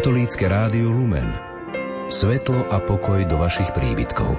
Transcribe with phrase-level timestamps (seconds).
[0.00, 1.28] Katolícke rádio Lumen.
[2.08, 4.32] Svetlo a pokoj do vašich príbytkov.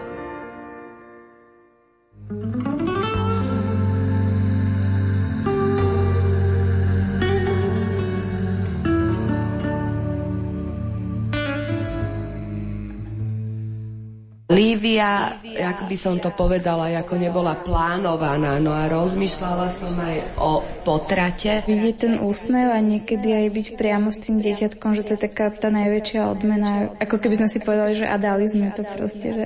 [14.50, 20.66] Lívia, jak by som to povedala, ako nebola plánovaná, no a rozmýšľala som aj o
[20.82, 21.62] potrate.
[21.70, 25.54] Vidieť ten úsmev a niekedy aj byť priamo s tým dieťatkom, že to je taká
[25.54, 26.92] tá najväčšia odmena.
[26.98, 29.46] Ako keby sme si povedali, že a dali sme to proste, že,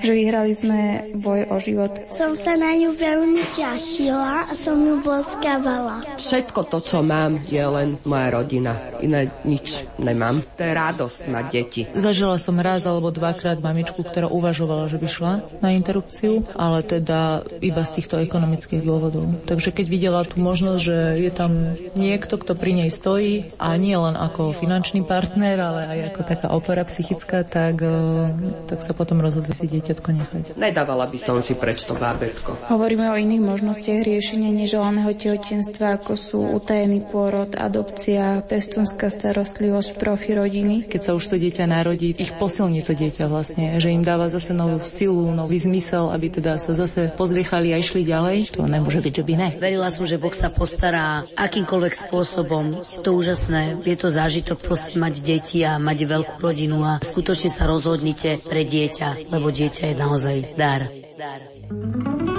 [0.00, 1.92] že vyhrali sme boj o život.
[2.08, 6.02] Som sa na ňu veľmi ťašila a som ju boskávala.
[6.16, 8.72] Všetko to, čo mám, je len moja rodina.
[9.04, 10.40] Iné nič nemám.
[10.56, 11.82] To je radosť mať deti.
[11.92, 17.44] Zažila som raz alebo dvakrát mamičku, ktorá uvažovala, že by šla na interrupciu, ale teda
[17.60, 19.28] iba z týchto ekonomických dôvodov.
[19.44, 23.92] Takže keď videla tú možnosť, že je tam niekto, kto pri nej stojí a nie
[23.92, 28.32] len ako finančný partner, ale aj ako taká opera psychická, tak, eh,
[28.64, 30.42] tak sa potom rozhodli si dieťatko nechať.
[30.56, 32.72] Nedávala by som si preč to bábetko.
[32.72, 40.32] Hovoríme o iných možnostiach riešenia neželaného tehotenstva, ako sú utajený pôrod, adopcia, pestúnska starostlivosť, profi
[40.32, 40.88] rodiny.
[40.88, 44.38] Keď sa už to dieťa narodí, ich posilní to dieťa vlastne, že im dáva dáva
[44.38, 48.54] zase novú silu, nový zmysel, aby teda sa zase pozviechali a išli ďalej.
[48.54, 49.48] To nemôže byť, že by ne.
[49.58, 52.84] Verila som, že Boh sa postará akýmkoľvek spôsobom.
[52.84, 57.50] Je to úžasné, je to zážitok proste mať deti a mať veľkú rodinu a skutočne
[57.50, 60.86] sa rozhodnite pre dieťa, lebo dieťa je naozaj dar.
[61.16, 62.31] dar.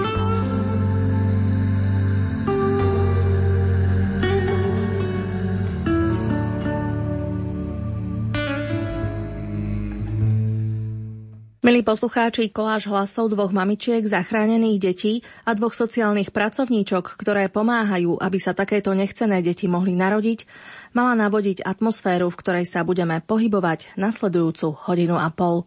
[11.63, 15.13] Milí poslucháči, koláž hlasov dvoch mamičiek zachránených detí
[15.47, 20.43] a dvoch sociálnych pracovníčok, ktoré pomáhajú, aby sa takéto nechcené deti mohli narodiť,
[20.91, 25.63] mala navodiť atmosféru, v ktorej sa budeme pohybovať nasledujúcu hodinu a pol.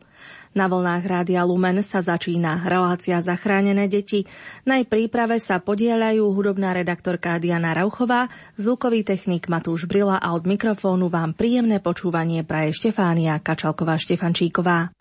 [0.52, 4.28] Na vlnách Rádia Lumen sa začína relácia Zachránené deti.
[4.68, 8.28] Na jej príprave sa podielajú hudobná redaktorka Diana Rauchová,
[8.60, 14.92] zvukový technik Matúš Brila a od mikrofónu vám príjemné počúvanie praje Štefánia Kačalková-Štefančíková.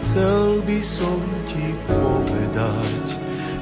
[0.00, 3.04] Chcel by som ti povedať,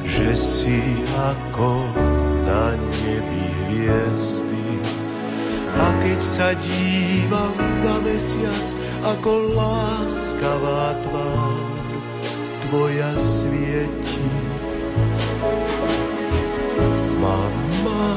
[0.07, 0.79] že si
[1.11, 1.83] ako
[2.47, 4.71] na nebi hviezdy.
[5.75, 8.67] A keď sa dívam na mesiac,
[9.03, 11.59] ako láskavá tvár
[12.71, 14.31] tvoja svieti.
[17.19, 18.15] Mama,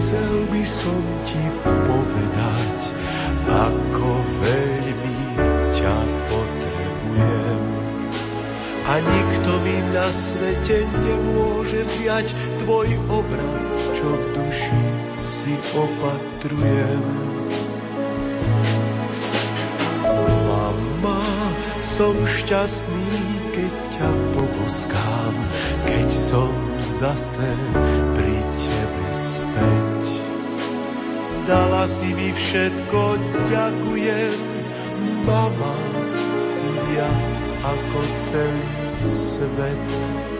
[0.00, 2.76] chcel by som ti povedať,
[3.48, 4.08] ako
[4.40, 4.69] veľmi
[8.90, 13.64] A nikto mi na svete nemôže vziať tvoj obraz,
[13.94, 14.82] čo v duši
[15.14, 17.06] si opatrujem.
[20.42, 21.22] Mama,
[21.86, 23.14] som šťastný,
[23.54, 25.34] keď ťa poboskám,
[25.86, 26.50] keď som
[26.82, 27.46] zase
[28.18, 30.02] pri tebe späť.
[31.46, 33.00] Dala si mi všetko,
[33.54, 34.34] ďakujem,
[35.30, 35.78] mama,
[36.34, 37.30] si viac
[37.62, 40.39] ako celý svet.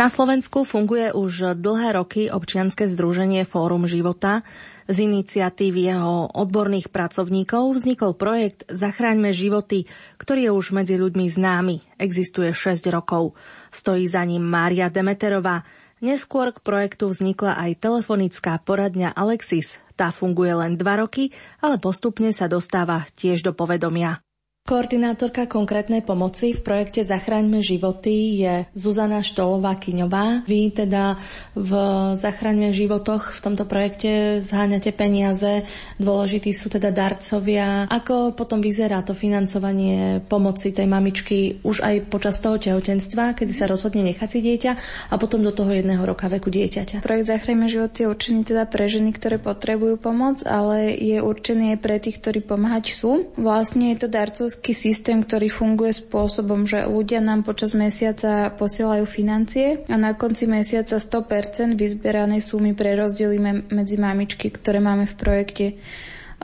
[0.00, 4.40] Na Slovensku funguje už dlhé roky občianske združenie Fórum života.
[4.88, 9.84] Z iniciatívy jeho odborných pracovníkov vznikol projekt Zachráňme životy,
[10.16, 12.00] ktorý je už medzi ľuďmi známy.
[12.00, 13.36] Existuje 6 rokov.
[13.76, 15.68] Stojí za ním Mária Demeterová.
[16.00, 19.76] Neskôr k projektu vznikla aj telefonická poradňa Alexis.
[20.00, 21.28] Tá funguje len 2 roky,
[21.60, 24.24] ale postupne sa dostáva tiež do povedomia.
[24.70, 30.46] Koordinátorka konkrétnej pomoci v projekte Zachraňme životy je Zuzana Štolová-Kyňová.
[30.46, 31.18] Vy teda
[31.58, 31.70] v
[32.14, 35.66] Zachraňme životoch v tomto projekte zháňate peniaze,
[35.98, 37.90] dôležití sú teda darcovia.
[37.90, 43.66] Ako potom vyzerá to financovanie pomoci tej mamičky už aj počas toho tehotenstva, kedy sa
[43.66, 44.72] rozhodne nechať si dieťa
[45.10, 47.02] a potom do toho jedného roka veku dieťaťa?
[47.02, 51.78] Projekt Zachraňme životy je určený teda pre ženy, ktoré potrebujú pomoc, ale je určený aj
[51.82, 53.34] pre tých, ktorí pomáhať sú.
[53.34, 59.08] Vlastne je to darcovský obrovský systém, ktorý funguje spôsobom, že ľudia nám počas mesiaca posielajú
[59.08, 65.66] financie a na konci mesiaca 100% vyzberanej sumy prerozdelíme medzi mamičky, ktoré máme v projekte.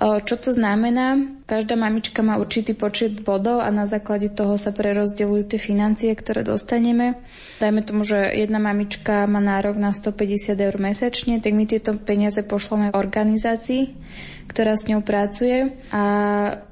[0.00, 1.44] Čo to znamená?
[1.46, 6.43] Každá mamička má určitý počet bodov a na základe toho sa prerozdeľujú tie financie, ktoré
[6.43, 7.22] dostaneme.
[7.62, 12.43] Dajme tomu, že jedna mamička má nárok na 150 eur mesačne, tak my tieto peniaze
[12.43, 13.94] pošleme organizácii,
[14.50, 16.02] ktorá s ňou pracuje a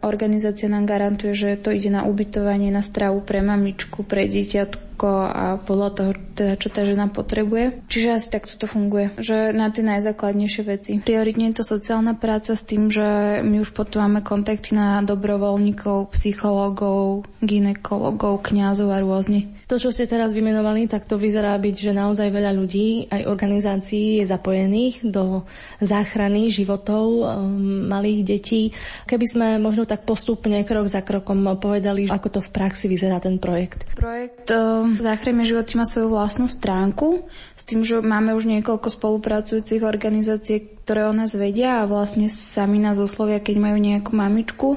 [0.03, 5.59] organizácia nám garantuje, že to ide na ubytovanie, na stravu pre mamičku, pre dieťatku a
[5.59, 7.82] podľa toho, teda, čo tá žena potrebuje.
[7.91, 10.93] Čiže asi takto to funguje, že na tie najzákladnejšie veci.
[11.03, 14.23] Prioritne je to sociálna práca s tým, že my už potom máme
[14.64, 19.52] kontakty na dobrovoľníkov, psychológov, ginekologov, kňazov a rôzne.
[19.69, 24.20] To, čo ste teraz vymenovali, tak to vyzerá byť, že naozaj veľa ľudí, aj organizácií
[24.20, 25.44] je zapojených do
[25.81, 28.62] záchrany životov um, malých detí.
[29.08, 33.40] Keby sme možno tak postupne, krok za krokom povedali, ako to v praxi vyzerá ten
[33.40, 33.88] projekt.
[33.96, 37.25] Projekt um, Záchrany životy má svoju vlastnú stránku,
[37.56, 42.77] s tým, že máme už niekoľko spolupracujúcich organizácií, ktoré o nás vedia a vlastne sami
[42.77, 44.69] nás oslovia, keď majú nejakú mamičku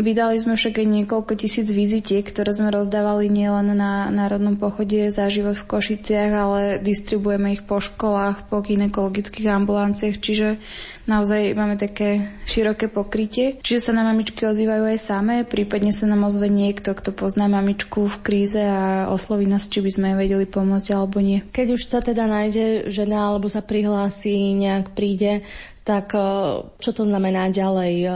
[0.00, 5.28] Vydali sme však aj niekoľko tisíc vizitiek, ktoré sme rozdávali nielen na Národnom pochode za
[5.28, 10.56] život v Košiciach, ale distribuujeme ich po školách, po ginekologických ambulanciách, čiže
[11.04, 13.60] naozaj máme také široké pokrytie.
[13.60, 18.08] Čiže sa na mamičky ozývajú aj samé, prípadne sa nám ozve niekto, kto pozná mamičku
[18.08, 21.44] v kríze a osloví nás, či by sme jej vedeli pomôcť alebo nie.
[21.52, 25.44] Keď už sa teda nájde žena alebo sa prihlási, nejak príde,
[25.90, 26.22] tak e,
[26.78, 28.10] čo to znamená ďalej, e,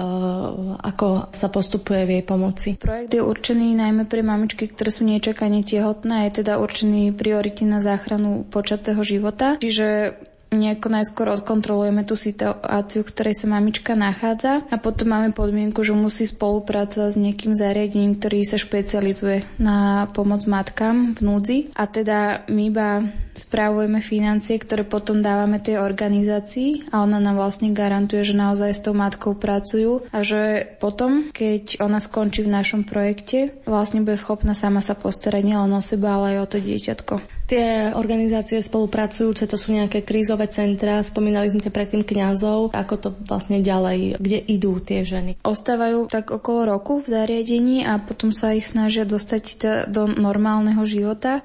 [0.78, 2.68] ako sa postupuje v jej pomoci?
[2.78, 7.82] Projekt je určený najmä pre mamičky, ktoré sú nečakane tehotné je teda určený priority na
[7.82, 9.58] záchranu počatého života.
[9.58, 10.14] Čiže
[10.56, 15.92] nejako najskôr odkontrolujeme tú situáciu, v ktorej sa mamička nachádza a potom máme podmienku, že
[15.92, 21.58] musí spolupracovať s niekým zariadením, ktorý sa špecializuje na pomoc matkám v núdzi.
[21.74, 22.88] A teda my iba
[23.34, 28.80] správujeme financie, ktoré potom dávame tej organizácii a ona nám vlastne garantuje, že naozaj s
[28.86, 34.54] tou matkou pracujú a že potom, keď ona skončí v našom projekte, vlastne bude schopná
[34.54, 37.14] sama sa postarať nielen o seba, ale aj o to dieťatko.
[37.44, 43.60] Tie organizácie spolupracujúce, to sú nejaké krízové centra, spomínali sme predtým kňazov, ako to vlastne
[43.60, 45.36] ďalej, kde idú tie ženy?
[45.44, 49.44] Ostávajú tak okolo roku v zariadení a potom sa ich snažia dostať
[49.92, 51.44] do normálneho života.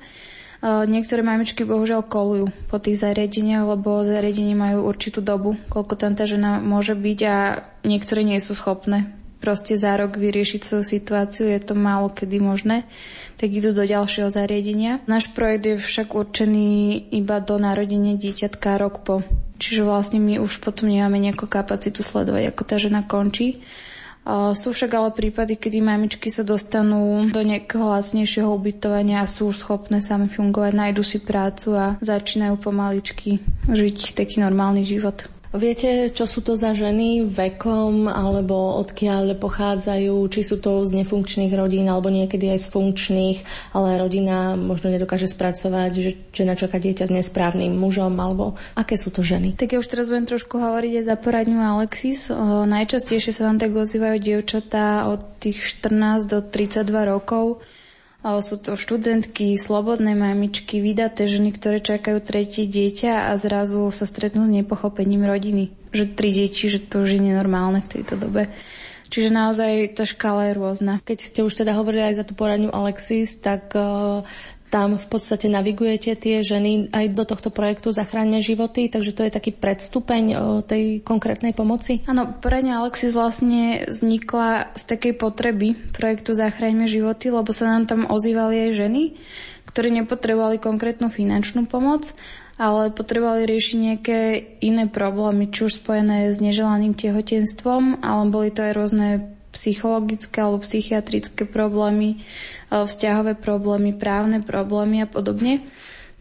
[0.63, 6.23] Niektoré mamičky bohužiaľ kolujú po tých zariadeniach, lebo zariadenie majú určitú dobu, koľko tam tá
[6.23, 7.35] žena môže byť a
[7.83, 12.83] niektoré nie sú schopné proste za rok vyriešiť svoju situáciu, je to málo kedy možné,
[13.39, 14.99] tak idú do ďalšieho zariadenia.
[15.07, 16.67] Náš projekt je však určený
[17.15, 19.23] iba do narodenia dieťatka rok po.
[19.59, 23.63] Čiže vlastne my už potom nemáme nejakú kapacitu sledovať, ako tá žena končí.
[24.29, 29.63] Sú však ale prípady, kedy mamičky sa dostanú do nejakého lacnejšieho ubytovania a sú už
[29.63, 35.25] schopné sami fungovať, nájdu si prácu a začínajú pomaličky žiť taký normálny život.
[35.49, 41.49] Viete, čo sú to za ženy vekom, alebo odkiaľ pochádzajú, či sú to z nefunkčných
[41.57, 43.37] rodín, alebo niekedy aj z funkčných,
[43.73, 49.09] ale rodina možno nedokáže spracovať, že žena čaká dieťa s nesprávnym mužom, alebo aké sú
[49.09, 49.57] to ženy?
[49.57, 52.29] Tak ja už teraz budem trošku hovoriť aj za poradňu Alexis.
[52.29, 57.65] O, najčastejšie sa vám tak ozývajú dievčatá od tých 14 do 32 rokov
[58.19, 64.43] sú to študentky, slobodné mamičky, vydaté ženy, ktoré čakajú tretie dieťa a zrazu sa stretnú
[64.43, 65.71] s nepochopením rodiny.
[65.95, 68.51] Že tri deti, že to už je nenormálne v tejto dobe.
[69.09, 70.93] Čiže naozaj tá škála je rôzna.
[71.01, 74.21] Keď ste už teda hovorili aj za tú poradňu Alexis, tak uh,
[74.69, 79.33] tam v podstate navigujete tie ženy aj do tohto projektu Zachráňme životy, takže to je
[79.33, 80.23] taký predstupeň
[80.69, 82.05] tej konkrétnej pomoci?
[82.05, 88.05] Áno, poradňa Alexis vlastne vznikla z takej potreby projektu Zachráňme životy, lebo sa nám tam
[88.05, 89.03] ozývali aj ženy,
[89.65, 92.13] ktoré nepotrebovali konkrétnu finančnú pomoc,
[92.59, 94.19] ale potrebovali riešiť nejaké
[94.61, 100.61] iné problémy, či už spojené s neželaným tehotenstvom, ale boli to aj rôzne psychologické alebo
[100.61, 102.21] psychiatrické problémy,
[102.69, 105.65] vzťahové problémy, právne problémy a podobne.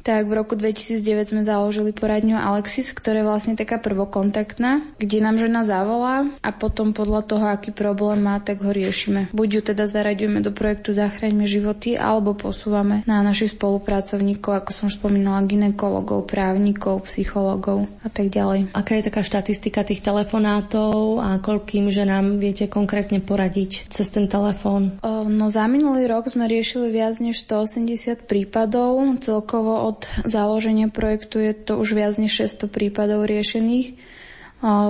[0.02, 5.36] Tak v roku 2009 sme založili poradňu Alexis, ktorá je vlastne taká prvokontaktná, kde nám
[5.38, 9.28] žena zavolá a potom podľa toho, aký problém má, tak ho riešime.
[9.36, 14.88] Buď ju teda zaraďujeme do projektu Zachraňme životy, alebo posúvame na našich spolupracovníkov, ako som
[14.88, 18.72] spomínala, ginekologov, právnikov, psychologov a tak ďalej.
[18.72, 24.96] Aká je taká štatistika tých telefonátov a koľkým ženám viete konkrétne poradiť cez ten telefón?
[25.28, 31.42] No za minulý rok sme riešili viac než 180 prípadov, celkovo od od založenia projektu
[31.42, 33.98] je to už viac než 600 prípadov riešených.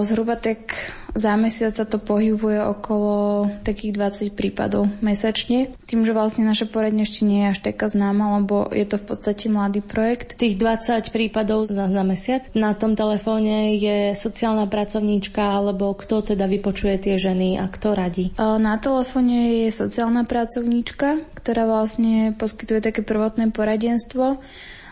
[0.05, 0.73] Zhruba tak
[1.13, 5.77] za mesiac sa to pohybuje okolo takých 20 prípadov mesačne.
[5.85, 9.05] Tým, že vlastne naša poradňa ešte nie je až taká známa, lebo je to v
[9.13, 10.41] podstate mladý projekt.
[10.41, 12.49] Tých 20 prípadov za, za mesiac.
[12.57, 18.33] Na tom telefóne je sociálna pracovníčka, alebo kto teda vypočuje tie ženy a kto radí?
[18.41, 24.41] Na telefóne je sociálna pracovníčka, ktorá vlastne poskytuje také prvotné poradenstvo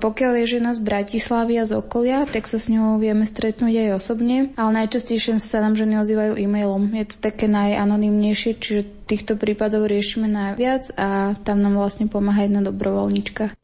[0.00, 3.90] pokiaľ je žena z Bratislavy a z okolia, tak sa s ňou vieme stretnúť aj
[3.96, 6.92] osobne, ale najčastejšie sa nám ženy ozývajú e-mailom.
[6.92, 12.60] Je to také najanonymnejšie, čiže týchto prípadov riešime najviac a tam nám vlastne pomáha jedna
[12.60, 13.56] dobrovoľnička.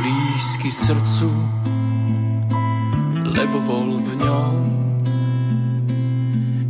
[0.00, 1.28] Blízky srdcu
[3.50, 4.62] lebo bol v ňom.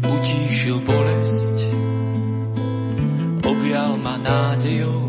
[0.01, 1.69] Utíšil bolesť,
[3.45, 5.05] objal ma nádejou,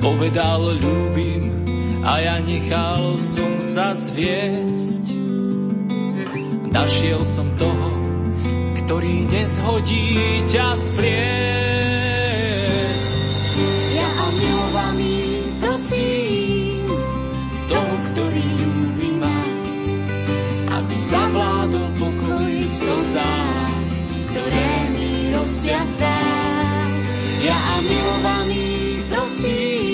[0.00, 1.52] povedal ľúbim
[2.00, 5.04] a ja nechal som sa zviesť.
[6.72, 7.92] Našiel som toho,
[8.80, 11.59] ktorý nezhodí ťa zavládol
[25.60, 25.84] nosia
[27.44, 29.89] Ja a milovaný prosím,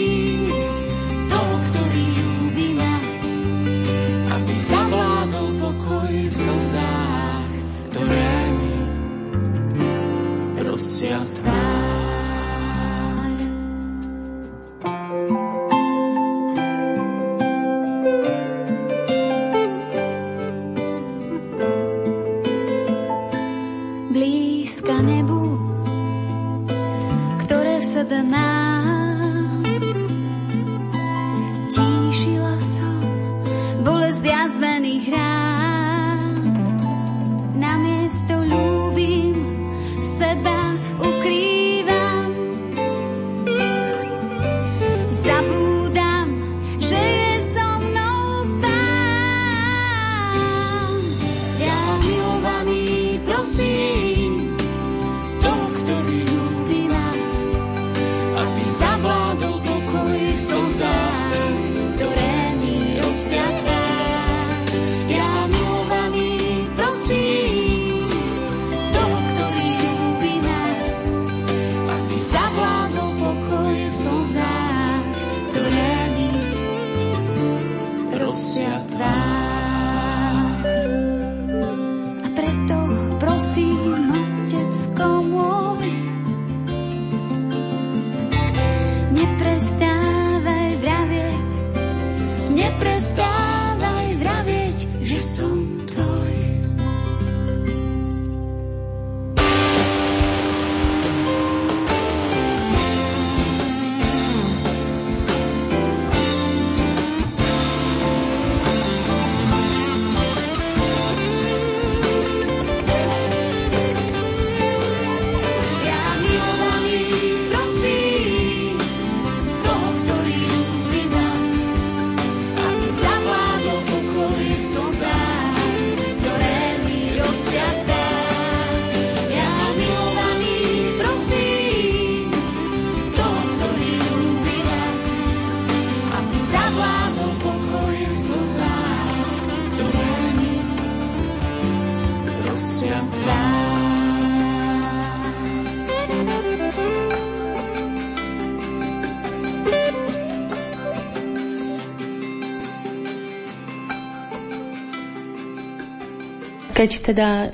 [156.86, 157.50] Keď teda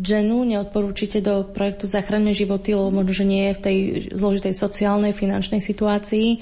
[0.00, 3.76] ženu neodporúčite do projektu Zachraňme životy, lebo možno, že nie je v tej
[4.16, 6.40] zložitej sociálnej, finančnej situácii,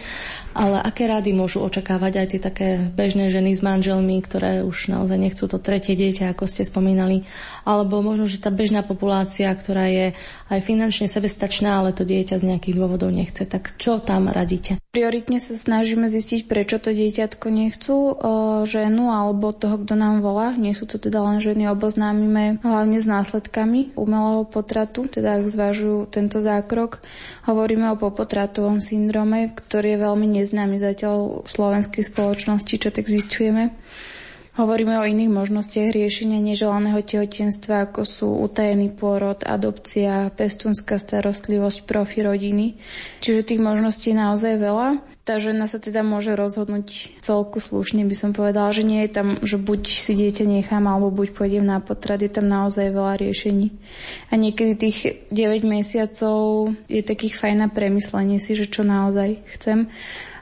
[0.54, 5.18] ale aké rady môžu očakávať aj tie také bežné ženy s manželmi, ktoré už naozaj
[5.18, 7.26] nechcú to tretie dieťa, ako ste spomínali,
[7.66, 10.14] alebo možno, že tá bežná populácia, ktorá je
[10.46, 14.78] aj finančne sebestačná, ale to dieťa z nejakých dôvodov nechce, tak čo tam radíte?
[14.94, 18.14] Prioritne sa snažíme zistiť, prečo to dieťatko nechcú, o,
[18.62, 20.54] ženu alebo toho, kto nám volá.
[20.54, 25.48] Nie sú to teda len ženy oboznáme známime hlavne s následkami umelého potratu, teda ak
[25.48, 27.00] zvažujú tento zákrok.
[27.48, 33.72] Hovoríme o popotratovom syndrome, ktorý je veľmi neznámy zatiaľ v slovenskej spoločnosti, čo tak zistujeme.
[34.60, 42.26] Hovoríme o iných možnostiach riešenia neželaného tehotenstva, ako sú utajený pôrod, adopcia, pestúnska starostlivosť, profi
[42.26, 42.74] rodiny.
[43.22, 44.88] Čiže tých možností je naozaj veľa
[45.28, 49.28] tá žena sa teda môže rozhodnúť celku slušne, by som povedala, že nie je tam,
[49.44, 53.68] že buď si dieťa nechám, alebo buď pôjdem na potrat, je tam naozaj veľa riešení.
[54.32, 59.92] A niekedy tých 9 mesiacov je takých fajn na premyslenie si, že čo naozaj chcem.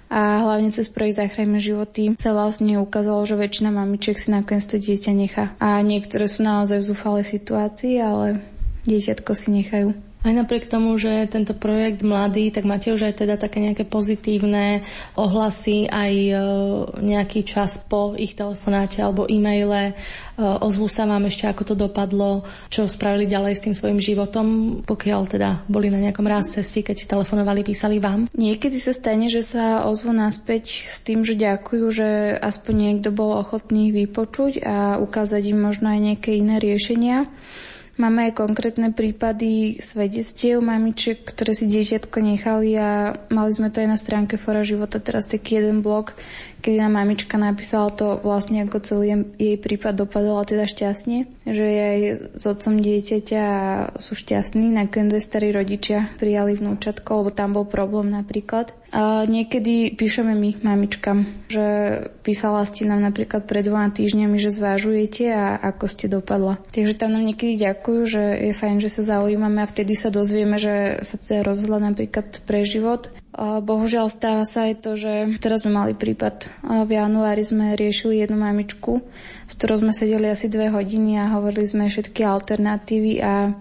[0.06, 4.78] A hlavne cez projekt Zachrajme životy sa vlastne ukázalo, že väčšina mamičiek si nakoniec to
[4.78, 5.44] dieťa nechá.
[5.58, 8.38] A niektoré sú naozaj v zúfalej situácii, ale
[8.86, 10.05] dieťatko si nechajú.
[10.26, 14.82] Aj napriek tomu, že tento projekt mladý, tak máte už aj teda také nejaké pozitívne
[15.14, 16.34] ohlasy, aj e,
[16.98, 19.94] nejaký čas po ich telefonáte alebo e-maile.
[19.94, 24.46] E, ozvú sa vám ešte, ako to dopadlo, čo spravili ďalej s tým svojim životom,
[24.82, 28.26] pokiaľ teda boli na nejakom raz cesty, keď telefonovali, písali vám?
[28.34, 33.38] Niekedy sa stane, že sa ozvú naspäť s tým, že ďakujú, že aspoň niekto bol
[33.38, 37.30] ochotný ich vypočuť a ukázať im možno aj nejaké iné riešenia.
[37.96, 43.88] Máme aj konkrétne prípady svedectiev mamičiek, ktoré si dieťatko nechali a mali sme to aj
[43.88, 46.12] na stránke Fora života, teraz taký jeden blog,
[46.60, 51.82] kedy nám mamička napísala to vlastne ako celý jej prípad dopadol teda šťastne, že je
[51.88, 52.00] aj
[52.36, 53.60] s otcom dieťaťa a
[53.96, 58.76] sú šťastní, nakoniec starí rodičia prijali vnúčatko, lebo tam bol problém napríklad.
[58.96, 61.66] A niekedy píšeme my mamičkám, že
[62.24, 66.56] písala ste nám napríklad pred dvoma týždňami, že zvážujete a ako ste dopadla.
[66.72, 70.56] Takže tam nám niekedy ďakujú, že je fajn, že sa zaujímame a vtedy sa dozvieme,
[70.56, 73.12] že sa teda rozhodla napríklad pre život.
[73.36, 76.48] Bohužiaľ stáva sa aj to, že teraz sme mali prípad.
[76.64, 79.04] V januári sme riešili jednu mamičku,
[79.44, 83.52] s ktorou sme sedeli asi dve hodiny a hovorili sme všetky alternatívy a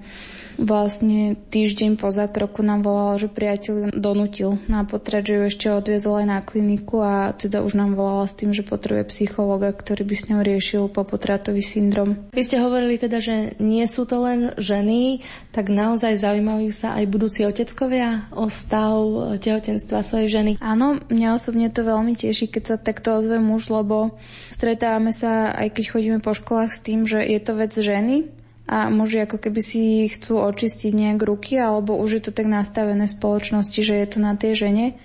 [0.55, 6.23] Vlastne týždeň po zákroku nám volala, že priateľ donutil na potrat, že ju ešte odviezol
[6.23, 10.15] aj na kliniku a teda už nám volala s tým, že potrebuje psychologa, ktorý by
[10.15, 12.31] s ňou riešil popotratový syndrom.
[12.31, 17.05] Vy ste hovorili teda, že nie sú to len ženy, tak naozaj zaujímajú sa aj
[17.11, 18.95] budúci oteckovia o stav
[19.39, 20.51] tehotenstva svojej ženy.
[20.63, 24.15] Áno, mňa osobne to veľmi teší, keď sa takto ozve muž, lebo
[24.49, 28.31] stretávame sa, aj keď chodíme po školách s tým, že je to vec ženy,
[28.65, 33.05] a muži ako keby si chcú očistiť nejak ruky, alebo už je to tak nastavené
[33.05, 34.97] v spoločnosti, že je to na tej žene.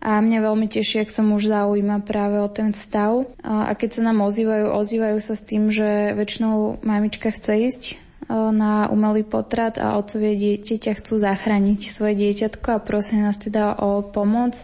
[0.00, 3.28] A mňa veľmi teší, ak sa muž zaujíma práve o ten stav.
[3.44, 7.94] A keď sa nám ozývajú, ozývajú sa s tým, že väčšinou mamička chce ísť e,
[8.32, 14.04] na umelý potrat a otcovie dieťa chcú zachrániť svoje dieťatko a prosím nás teda o
[14.04, 14.62] pomoc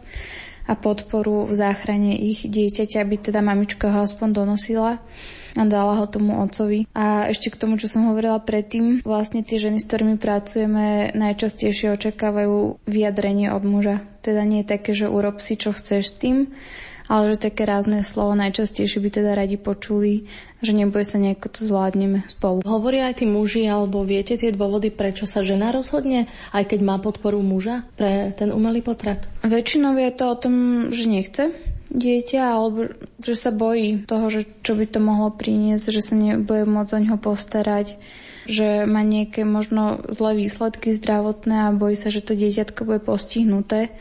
[0.67, 5.03] a podporu v záchrane ich dieťaťa, aby teda mamička ho aspoň donosila
[5.53, 6.89] a dala ho tomu otcovi.
[6.97, 11.93] A ešte k tomu, čo som hovorila predtým, vlastne tie ženy, s ktorými pracujeme, najčastejšie
[11.93, 13.97] očakávajú vyjadrenie od muža.
[14.25, 16.37] Teda nie je také, že urob si, čo chceš s tým,
[17.13, 20.25] ale že také rázne slovo najčastejšie by teda radi počuli,
[20.65, 22.65] že nebude sa nejako to zvládneme spolu.
[22.65, 26.97] Hovoria aj tí muži, alebo viete tie dôvody, prečo sa žena rozhodne, aj keď má
[26.97, 29.29] podporu muža pre ten umelý potrat?
[29.45, 30.55] Väčšinou je to o tom,
[30.89, 31.53] že nechce,
[31.93, 36.65] dieťa, alebo že sa bojí toho, že čo by to mohlo priniesť, že sa nebude
[36.65, 38.01] môcť o neho postarať,
[38.49, 43.93] že má nejaké možno zlé výsledky zdravotné a bojí sa, že to dieťatko bude postihnuté.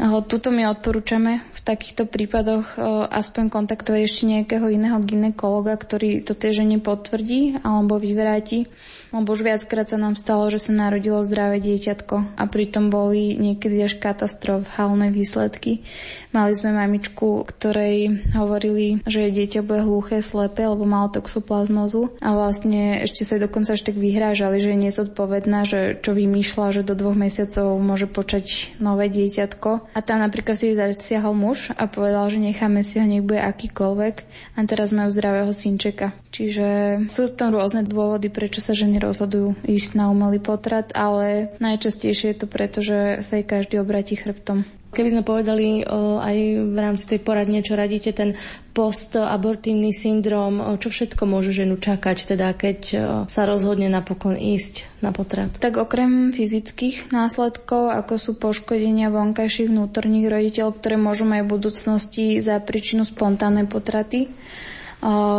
[0.00, 2.80] Tuto my odporúčame v takýchto prípadoch
[3.12, 8.64] aspoň kontaktovať ešte nejakého iného ginekologa, ktorý to tej žene potvrdí alebo vyvráti
[9.10, 13.82] lebo už viackrát sa nám stalo, že sa narodilo zdravé dieťatko a pritom boli niekedy
[13.82, 15.82] až katastrofálne výsledky.
[16.30, 23.02] Mali sme mamičku, ktorej hovorili, že dieťa bude hluché, slepé, lebo malo toxoplazmozu a vlastne
[23.02, 27.18] ešte sa dokonca až tak vyhrážali, že je nezodpovedná, že čo vymýšľa, že do dvoch
[27.18, 29.94] mesiacov môže počať nové dieťatko.
[29.94, 34.16] A tam napríklad si zasiahol muž a povedal, že necháme si ho, nech bude akýkoľvek
[34.54, 36.14] a teraz majú zdravého synčeka.
[36.30, 36.68] Čiže
[37.10, 42.38] sú tam rôzne dôvody, prečo sa ženy rozhodujú ísť na umelý potrat, ale najčastejšie je
[42.38, 44.62] to preto, že sa jej každý obratí chrbtom.
[44.90, 48.34] Keby sme povedali o, aj v rámci tej poradne, čo radíte, ten
[48.74, 52.98] postabortívny syndrom, o, čo všetko môže ženu čakať, teda keď o,
[53.30, 55.54] sa rozhodne napokon ísť na potrat?
[55.62, 62.26] Tak okrem fyzických následkov, ako sú poškodenia vonkajších vnútorných roditeľov, ktoré môžu mať v budúcnosti
[62.42, 64.26] za príčinu spontánnej potraty,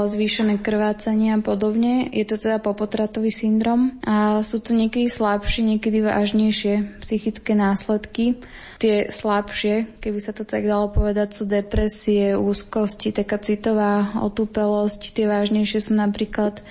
[0.09, 2.09] zvýšené krvácanie a podobne.
[2.09, 8.41] Je to teda popotratový syndrom a sú to niekedy slabšie, niekedy vážnejšie psychické následky.
[8.81, 15.13] Tie slabšie, keby sa to tak dalo povedať, sú depresie, úzkosti, taká citová otúpelosť.
[15.13, 16.65] Tie vážnejšie sú napríklad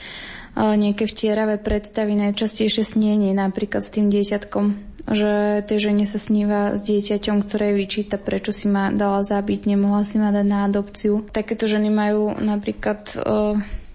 [0.58, 6.84] nejaké vtieravé predstavy, najčastejšie snenie napríklad s tým dieťatkom že tej žene sa sníva s
[6.84, 11.24] dieťaťom, ktoré vyčíta, prečo si ma dala zabiť, nemohla si ma dať na adopciu.
[11.32, 13.08] Takéto ženy majú napríklad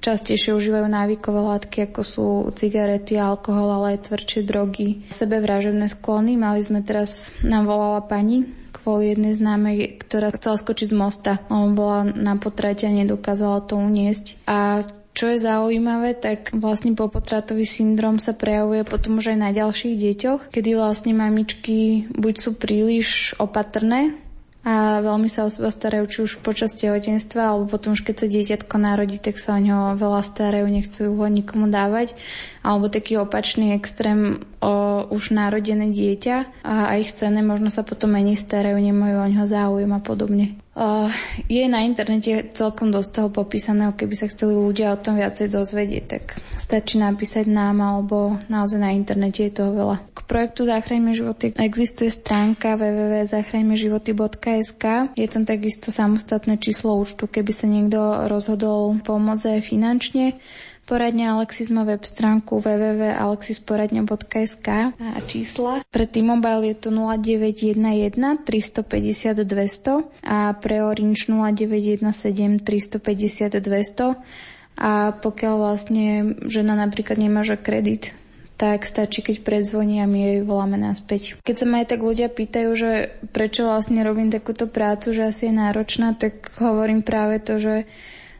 [0.05, 6.37] častejšie užívajú návykové látky, ako sú cigarety, alkohol, ale aj tvrdšie drogy, sebevražedné sklony.
[6.37, 11.31] Mali sme teraz, nám volala pani, kvôli jednej známej, ktorá chcela skočiť z mosta.
[11.49, 14.37] Ona bola na potrate a nedokázala to uniesť.
[14.45, 19.95] A čo je zaujímavé, tak vlastne popotratový syndrom sa prejavuje potom už aj na ďalších
[19.95, 24.19] deťoch, kedy vlastne mamičky buď sú príliš opatrné
[24.65, 28.27] a veľmi sa o seba starajú či už počas tehotenstva, alebo potom už keď sa
[28.27, 32.17] dieťatko narodí, tak sa o neho veľa starajú, nechcú ho nikomu dávať.
[32.65, 38.41] Alebo taký opačný extrém o už narodené dieťa a aj chcené možno sa potom menej
[38.41, 40.57] starajú, nemajú o neho záujem a podobne.
[40.75, 41.07] Uh,
[41.47, 46.03] je na internete celkom dosť toho popísaného, keby sa chceli ľudia o tom viacej dozvedieť,
[46.03, 50.03] tak stačí napísať nám, alebo naozaj na internete je toho veľa.
[50.11, 55.15] K projektu Záchraňme životy existuje stránka www.zachraňmeživoty.sk.
[55.15, 60.35] Je tam takisto samostatné číslo účtu, keby sa niekto rozhodol pomôcť aj finančne.
[60.85, 65.81] Poradňa Alexis má web stránku www.alexisporadňa.sk a čísla.
[65.89, 74.13] Pre T-Mobile je to 0911 350 200 a pre Orange 0917 350 200
[74.77, 78.13] a pokiaľ vlastne žena napríklad nemá že kredit,
[78.53, 81.41] tak stačí, keď predzvoní a my jej voláme naspäť.
[81.41, 85.49] Keď sa ma aj tak ľudia pýtajú, že prečo vlastne robím takúto prácu, že asi
[85.49, 87.89] je náročná, tak hovorím práve to, že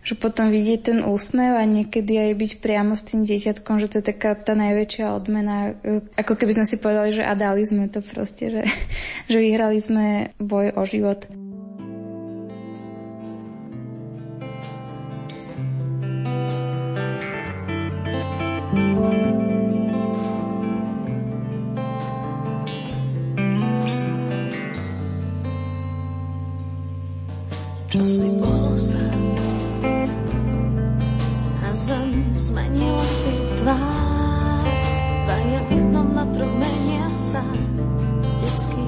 [0.06, 3.96] že potom vidieť ten úsmev a niekedy aj byť priamo s tým dieťatkom, že to
[4.00, 5.74] je taká tá najväčšia odmena,
[6.14, 8.64] ako keby sme si povedali, že a dali sme to proste, že,
[9.34, 11.26] že vyhrali sme boj o život.
[27.90, 29.15] Čo si bol sám
[31.76, 34.64] zem zmenila si tvár.
[35.28, 37.44] Dvaja v jednom na troch menia sa
[38.40, 38.85] detský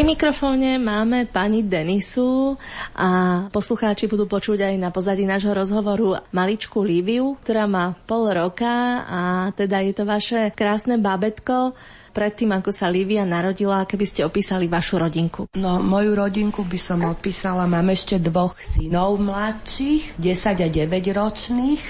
[0.00, 2.56] Pri mikrofóne máme pani Denisu
[2.96, 3.08] a
[3.52, 9.52] poslucháči budú počuť aj na pozadí nášho rozhovoru maličku Líviu, ktorá má pol roka a
[9.52, 11.76] teda je to vaše krásne bábetko
[12.16, 15.52] predtým, ako sa Lívia narodila, keby ste opísali vašu rodinku.
[15.52, 17.68] No, moju rodinku by som opísala.
[17.68, 21.82] Mám ešte dvoch synov mladších, 10 a 9 ročných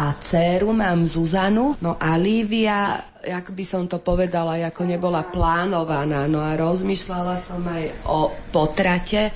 [0.00, 1.76] a dceru mám Zuzanu.
[1.84, 6.24] No a Lívia, jak by som to povedala, ako nebola plánovaná.
[6.24, 9.28] No a rozmýšľala som aj o potrate,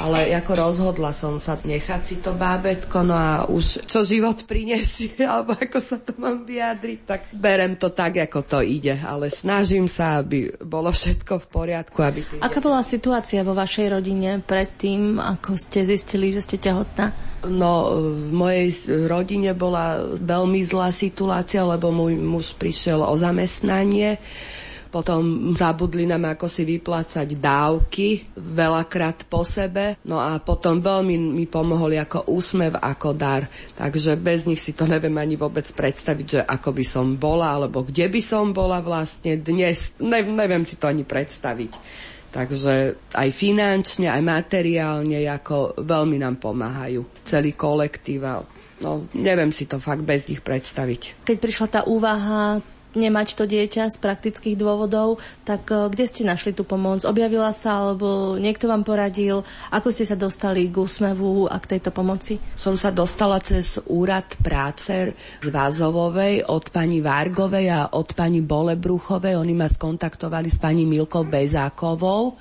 [0.00, 5.12] ale ako rozhodla som sa nechať si to bábetko, no a už čo život prinesie,
[5.28, 9.90] alebo ako sa to mám vyjadriť, tak berem to tak, ako to ide, ale snažím
[9.90, 12.00] sa, aby bolo všetko v poriadku.
[12.00, 17.27] Aby Aká bola situácia vo vašej rodine predtým, ako ste zistili, že ste tehotná?
[17.46, 18.66] No, v mojej
[19.06, 24.18] rodine bola veľmi zlá situácia, lebo môj muž prišiel o zamestnanie.
[24.88, 30.00] Potom zabudli nám ako si vyplácať dávky, veľakrát po sebe.
[30.08, 33.44] No a potom veľmi mi pomohli ako úsmev, ako dar.
[33.76, 37.84] Takže bez nich si to neviem ani vôbec predstaviť, že ako by som bola, alebo
[37.84, 39.92] kde by som bola vlastne dnes.
[40.00, 41.72] Ne, neviem si to ani predstaviť.
[42.28, 47.24] Takže aj finančne, aj materiálne ako veľmi nám pomáhajú.
[47.24, 48.28] Celý kolektív.
[48.84, 51.24] No, neviem si to fakt bez nich predstaviť.
[51.24, 52.60] Keď prišla tá úvaha
[52.96, 57.04] nemať to dieťa z praktických dôvodov, tak e, kde ste našli tú pomoc?
[57.04, 59.44] Objavila sa, alebo niekto vám poradil?
[59.68, 62.40] Ako ste sa dostali k úsmevu a k tejto pomoci?
[62.56, 69.36] Som sa dostala cez úrad práce z Vázovovej od pani Vargovej a od pani Bolebruchovej.
[69.36, 72.38] Oni ma skontaktovali s pani Milkou Bezákovou.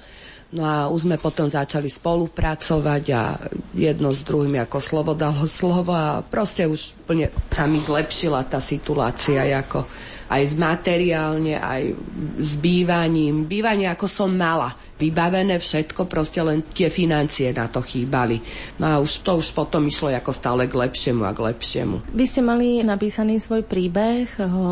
[0.47, 3.35] No a už sme potom začali spolupracovať a
[3.75, 8.63] jedno s druhým ako slovo dalo slovo a proste už plne sa mi zlepšila tá
[8.63, 9.83] situácia ako
[10.27, 11.95] aj materiálne, aj
[12.39, 13.47] s bývaním.
[13.47, 14.75] Bývanie ako som mala.
[14.97, 18.41] Vybavené všetko, proste len tie financie na to chýbali.
[18.81, 21.95] No a už to už potom išlo ako stále k lepšiemu a k lepšiemu.
[22.17, 24.25] Vy ste mali napísaný svoj príbeh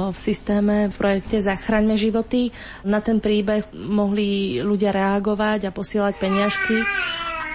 [0.09, 2.49] v systéme v projekte Zachraňme životy.
[2.81, 6.81] Na ten príbeh mohli ľudia reagovať a posielať peniažky.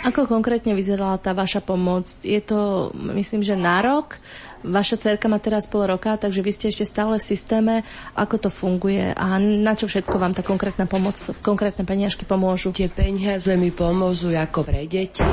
[0.00, 2.08] Ako konkrétne vyzerala tá vaša pomoc?
[2.24, 4.16] Je to, myslím, že nárok
[4.60, 7.74] Vaša cerka má teraz pol roka, takže vy ste ešte stále v systéme.
[8.12, 12.76] Ako to funguje a na čo všetko vám tá konkrétna pomoc, konkrétne peniažky pomôžu?
[12.76, 15.24] Tie peniaze mi pomôžu ako pre deti,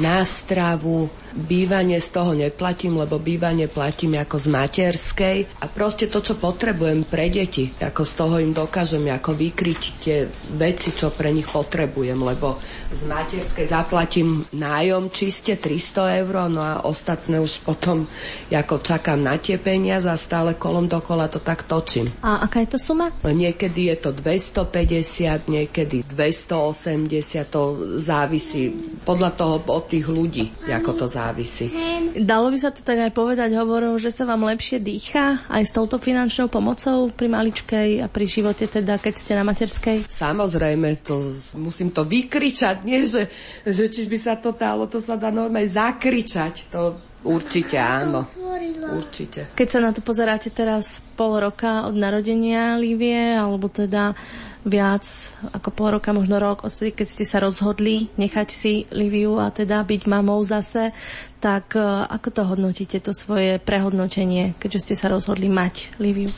[0.00, 6.20] na stravu, bývanie z toho neplatím, lebo bývanie platím ako z materskej a proste to,
[6.20, 11.32] čo potrebujem pre deti, ako z toho im dokážem ako vykryť tie veci, čo pre
[11.32, 12.60] nich potrebujem, lebo
[12.92, 18.04] z materskej zaplatím nájom čiste 300 eur, no a ostatné už potom
[18.52, 22.08] ako ako čakám na tie peniaze a stále kolom dokola to tak točím.
[22.24, 23.12] A aká je to suma?
[23.20, 27.62] Niekedy je to 250, niekedy 280, to
[28.00, 28.72] závisí
[29.04, 31.68] podľa toho od tých ľudí, ako to závisí.
[32.16, 35.76] Dalo by sa to tak aj povedať, hovoril, že sa vám lepšie dýcha aj s
[35.76, 40.08] touto finančnou pomocou pri maličkej a pri živote teda, keď ste na materskej?
[40.08, 43.28] Samozrejme, to, musím to vykričať, nie, že,
[43.68, 46.72] že či by sa to dalo, to sa dá normálne zakričať.
[46.72, 48.26] To Určite áno.
[48.82, 49.54] Určite.
[49.54, 54.12] Keď sa na to pozeráte teraz pol roka od narodenia Lívie, alebo teda
[54.62, 55.02] viac
[55.50, 59.82] ako pol roka, možno rok, odtedy, keď ste sa rozhodli nechať si Liviu a teda
[59.82, 60.94] byť mamou zase,
[61.42, 66.30] tak e, ako to hodnotíte, to svoje prehodnotenie, keďže ste sa rozhodli mať Liviu?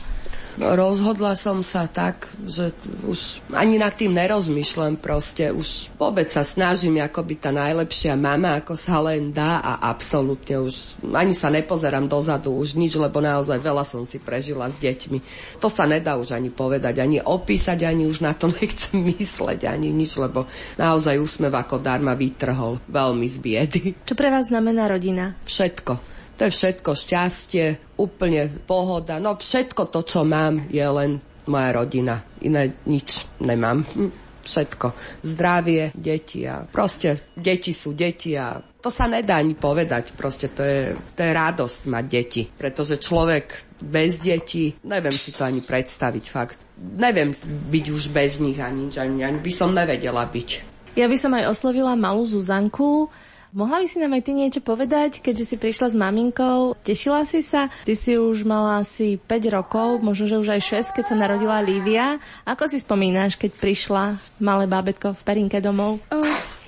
[0.59, 2.71] rozhodla som sa tak, že
[3.03, 5.51] už ani nad tým nerozmýšľam proste.
[5.51, 10.63] Už vôbec sa snažím ako byť tá najlepšia mama, ako sa len dá a absolútne
[10.63, 15.19] už ani sa nepozerám dozadu, už nič, lebo naozaj veľa som si prežila s deťmi.
[15.59, 19.91] To sa nedá už ani povedať, ani opísať, ani už na to nechcem mysleť, ani
[19.91, 20.47] nič, lebo
[20.79, 23.81] naozaj úsmev ako darma vytrhol veľmi z biedy.
[24.07, 25.35] Čo pre vás znamená rodina?
[25.43, 29.23] Všetko to je všetko šťastie, úplne pohoda.
[29.23, 32.19] No všetko to, čo mám, je len moja rodina.
[32.43, 33.87] Iné nič nemám.
[33.87, 34.11] Hm,
[34.43, 34.87] všetko.
[35.25, 40.13] Zdravie, deti a proste deti sú deti a to sa nedá ani povedať.
[40.13, 42.43] Proste to je, to je radosť mať deti.
[42.45, 46.59] Pretože človek bez detí, neviem si to ani predstaviť fakt.
[46.77, 47.33] Neviem
[47.71, 50.75] byť už bez nich ani, ani, ani by som nevedela byť.
[50.99, 53.09] Ja by som aj oslovila malú Zuzanku,
[53.55, 56.75] Mohla by si nám aj ty niečo povedať, keďže si prišla s maminkou?
[56.83, 57.71] Tešila si sa?
[57.87, 61.63] Ty si už mala asi 5 rokov, možno, že už aj 6, keď sa narodila
[61.63, 62.19] Lívia.
[62.43, 64.03] Ako si spomínaš, keď prišla
[64.43, 66.03] malé bábetko v perinke domov?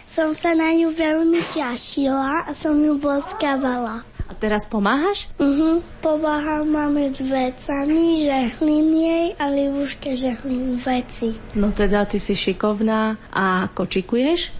[0.07, 4.07] Som sa na ňu veľmi ťašila a som ju boskávala.
[4.23, 5.27] A teraz pomáhaš?
[5.43, 11.35] Mhm, pomáham máme s vecami, žehlím jej a Livuške žehlím veci.
[11.51, 14.55] No teda ty si šikovná a kočikuješ?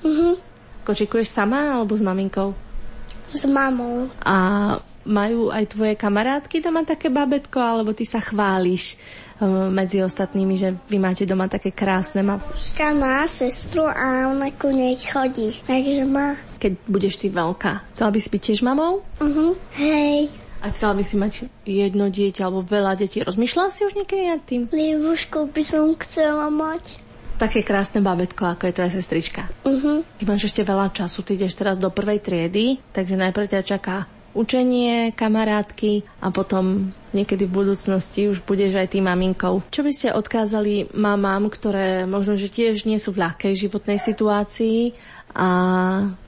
[0.00, 0.47] Mhm.
[0.88, 2.56] Kočikuješ sama alebo s maminkou?
[3.28, 4.08] S mamou.
[4.24, 4.36] A
[5.08, 8.96] majú aj tvoje kamarátky doma také babetko, alebo ty sa chváliš
[9.40, 12.36] um, medzi ostatnými, že vy máte doma také krásne ma...
[12.52, 16.36] Ška má sestru a ona ku nej chodí, takže má.
[16.60, 19.00] Keď budeš ty veľká, chcela by si byť tiež mamou?
[19.20, 19.56] Uh-huh.
[19.80, 20.28] Hej.
[20.58, 21.32] A chcela by si mať
[21.64, 23.22] jedno dieťa alebo veľa detí.
[23.22, 24.66] Rozmýšľala si už niekedy nad tým?
[24.68, 27.07] Liebušku by som chcela mať
[27.38, 29.46] také krásne babetko, ako je tvoja sestrička.
[29.62, 30.02] Uh-huh.
[30.02, 34.10] Ty máš ešte veľa času, ty ideš teraz do prvej triedy, takže najprv ťa čaká
[34.36, 39.64] učenie, kamarátky a potom niekedy v budúcnosti už budeš aj tým maminkou.
[39.72, 44.94] Čo by ste odkázali mamám, ktoré možno, že tiež nie sú v ľahkej životnej situácii
[45.34, 45.48] a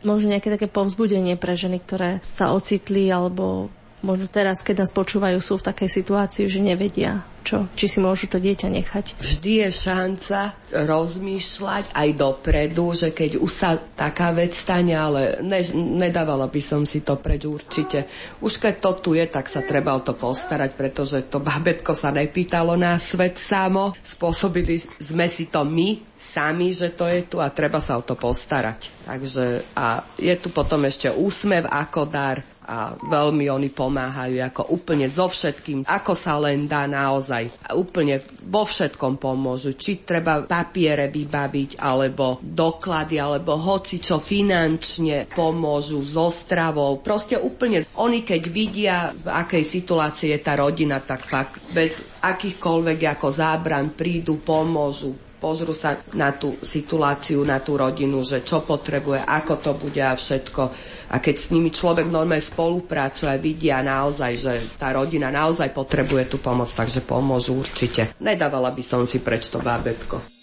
[0.03, 3.71] možno nejaké také povzbudenie pre ženy, ktoré sa ocitli alebo
[4.03, 8.29] možno teraz, keď nás počúvajú, sú v takej situácii, že nevedia, čo, či si môžu
[8.29, 9.05] to dieťa nechať.
[9.21, 10.39] Vždy je šanca
[10.71, 16.83] rozmýšľať aj dopredu, že keď už sa taká vec stane, ale ne, nedávala by som
[16.85, 18.07] si to preč určite.
[18.45, 22.13] Už keď to tu je, tak sa treba o to postarať, pretože to babetko sa
[22.13, 23.97] nepýtalo na svet samo.
[24.01, 28.13] Spôsobili sme si to my sami, že to je tu a treba sa o to
[28.13, 29.09] postarať.
[29.09, 35.09] Takže a je tu potom ešte úsmev ako dar, a veľmi oni pomáhajú ako úplne
[35.09, 37.49] so všetkým, ako sa len dá naozaj.
[37.73, 39.75] Úplne vo všetkom pomôžu.
[39.75, 47.01] Či treba papiere vybaviť, alebo doklady, alebo hoci čo finančne pomôžu so stravou.
[47.01, 52.99] Proste úplne oni keď vidia, v akej situácii je tá rodina, tak fakt bez akýchkoľvek
[53.17, 59.25] ako zábran prídu, pomôžu, pozrú sa na tú situáciu, na tú rodinu, že čo potrebuje,
[59.25, 60.63] ako to bude a všetko.
[61.11, 66.37] A keď s nimi človek normálne spolupracuje vidia naozaj, že tá rodina naozaj potrebuje tú
[66.39, 68.13] pomoc, takže pomôžu určite.
[68.21, 70.40] Nedávala by som si preč to bábetko.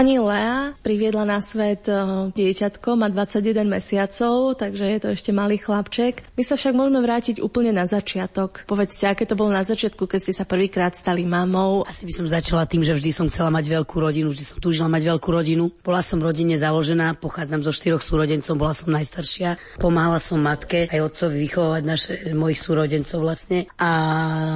[0.00, 5.60] Pani Lea priviedla na svet eh, dieťatko, má 21 mesiacov, takže je to ešte malý
[5.60, 6.24] chlapček.
[6.40, 8.64] My sa však môžeme vrátiť úplne na začiatok.
[8.64, 11.84] Povedzte, aké to bolo na začiatku, keď ste sa prvýkrát stali mamou.
[11.84, 14.88] Asi by som začala tým, že vždy som chcela mať veľkú rodinu, vždy som túžila
[14.88, 15.68] mať veľkú rodinu.
[15.84, 19.60] Bola som rodine založená, pochádzam zo štyroch súrodencov, bola som najstaršia.
[19.84, 23.68] Pomáhala som matke aj otcovi vychovávať naše, mojich súrodencov vlastne.
[23.76, 23.92] A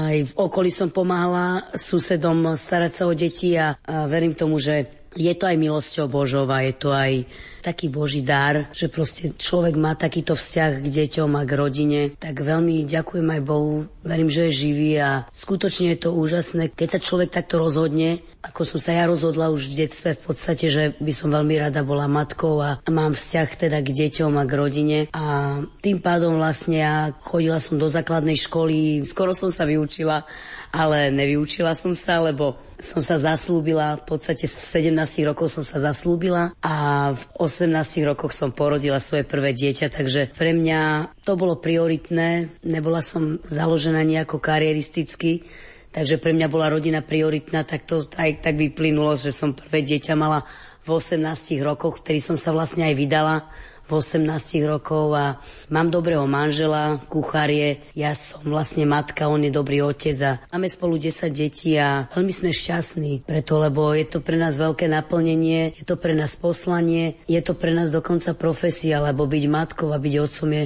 [0.08, 5.03] aj v okolí som pomáhala susedom starať sa o deti a, a verím tomu, že
[5.14, 7.24] je to aj milosťou Božou a je to aj
[7.64, 12.00] taký Boží dar, že proste človek má takýto vzťah k deťom a k rodine.
[12.20, 16.98] Tak veľmi ďakujem aj Bohu, verím, že je živý a skutočne je to úžasné, keď
[16.98, 20.82] sa človek takto rozhodne, ako som sa ja rozhodla už v detstve v podstate, že
[21.00, 24.98] by som veľmi rada bola matkou a mám vzťah teda k deťom a k rodine
[25.16, 30.28] a tým pádom vlastne ja chodila som do základnej školy, skoro som sa vyučila,
[30.68, 34.54] ale nevyučila som sa, lebo som sa zaslúbila, v podstate v
[34.90, 36.74] 17 rokov som sa zaslúbila a
[37.14, 37.70] v 18
[38.06, 44.02] rokoch som porodila svoje prvé dieťa, takže pre mňa to bolo prioritné, nebola som založená
[44.02, 45.46] nejako karieristicky,
[45.94, 50.14] takže pre mňa bola rodina prioritná, tak to aj tak vyplynulo, že som prvé dieťa
[50.18, 50.42] mala
[50.84, 51.20] v 18
[51.64, 53.36] rokoch, vtedy som sa vlastne aj vydala
[53.84, 55.36] v 18 rokov a
[55.68, 60.96] mám dobrého manžela, kuchárie, ja som vlastne matka, on je dobrý otec a máme spolu
[60.96, 65.84] 10 detí a veľmi sme šťastní preto, lebo je to pre nás veľké naplnenie, je
[65.84, 70.14] to pre nás poslanie, je to pre nás dokonca profesia, lebo byť matkou a byť
[70.16, 70.64] otcom je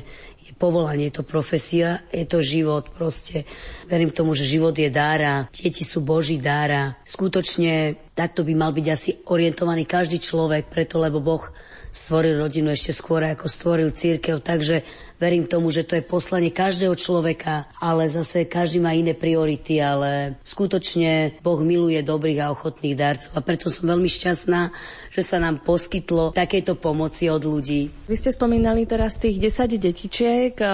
[0.58, 3.46] povolanie, je to profesia, je to život proste.
[3.86, 6.98] Verím tomu, že život je dára, deti sú Boží dára.
[7.06, 11.46] Skutočne takto by mal byť asi orientovaný každý človek, preto lebo Boh
[11.90, 14.40] stvoril rodinu ešte skôr, ako stvoril církev.
[14.40, 14.82] Takže
[15.18, 20.38] verím tomu, že to je poslanie každého človeka, ale zase každý má iné priority, ale
[20.46, 24.70] skutočne Boh miluje dobrých a ochotných darcov a preto som veľmi šťastná,
[25.10, 27.90] že sa nám poskytlo takéto pomoci od ľudí.
[28.06, 30.66] Vy ste spomínali teraz tých 10 detičiek, e,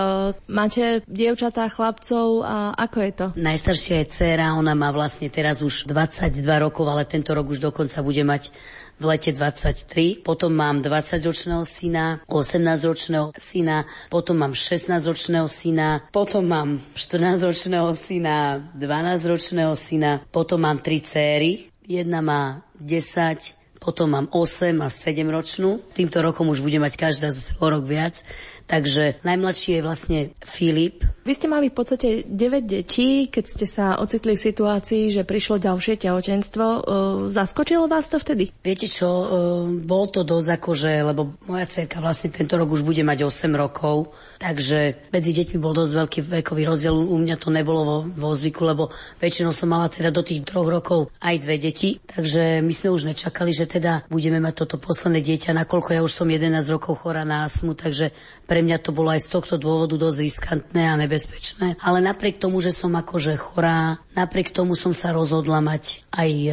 [0.46, 3.26] máte dievčatá, chlapcov, a ako je to?
[3.40, 7.98] Najstaršia je dcéra, ona má vlastne teraz už 22 rokov, ale tento rok už dokonca
[8.04, 8.52] bude mať
[9.00, 16.78] v lete 23, potom mám 20-ročného syna, 18-ročného syna, potom mám 16-ročného syna, potom mám
[16.94, 24.88] 14-ročného syna, 12-ročného syna, potom mám tri céry, jedna má 10, potom mám 8 a
[24.88, 25.84] 7 ročnú.
[25.92, 28.24] Týmto rokom už bude mať každá z rok viac.
[28.64, 31.04] Takže najmladší je vlastne Filip.
[31.24, 35.56] Vy ste mali v podstate 9 detí, keď ste sa ocitli v situácii, že prišlo
[35.56, 36.64] ďalšie tehotenstvo.
[36.68, 36.80] E,
[37.32, 38.52] zaskočilo vás to vtedy?
[38.60, 39.26] Viete čo, e,
[39.88, 44.12] bol to dosť akože, lebo moja cerka vlastne tento rok už bude mať 8 rokov,
[44.36, 46.92] takže medzi deťmi bol dosť veľký vekový rozdiel.
[46.92, 50.68] U mňa to nebolo vo, vo zvyku, lebo väčšinou som mala teda do tých troch
[50.68, 55.24] rokov aj dve deti, takže my sme už nečakali, že teda budeme mať toto posledné
[55.24, 58.12] dieťa, nakoľko ja už som 11 rokov chorá na astmu, takže
[58.44, 61.78] pre mňa to bolo aj z tohto dôvodu dosť riskantné a nebezpečné.
[61.78, 66.50] Ale napriek tomu, že som akože chorá, napriek tomu som sa rozhodla mať aj e,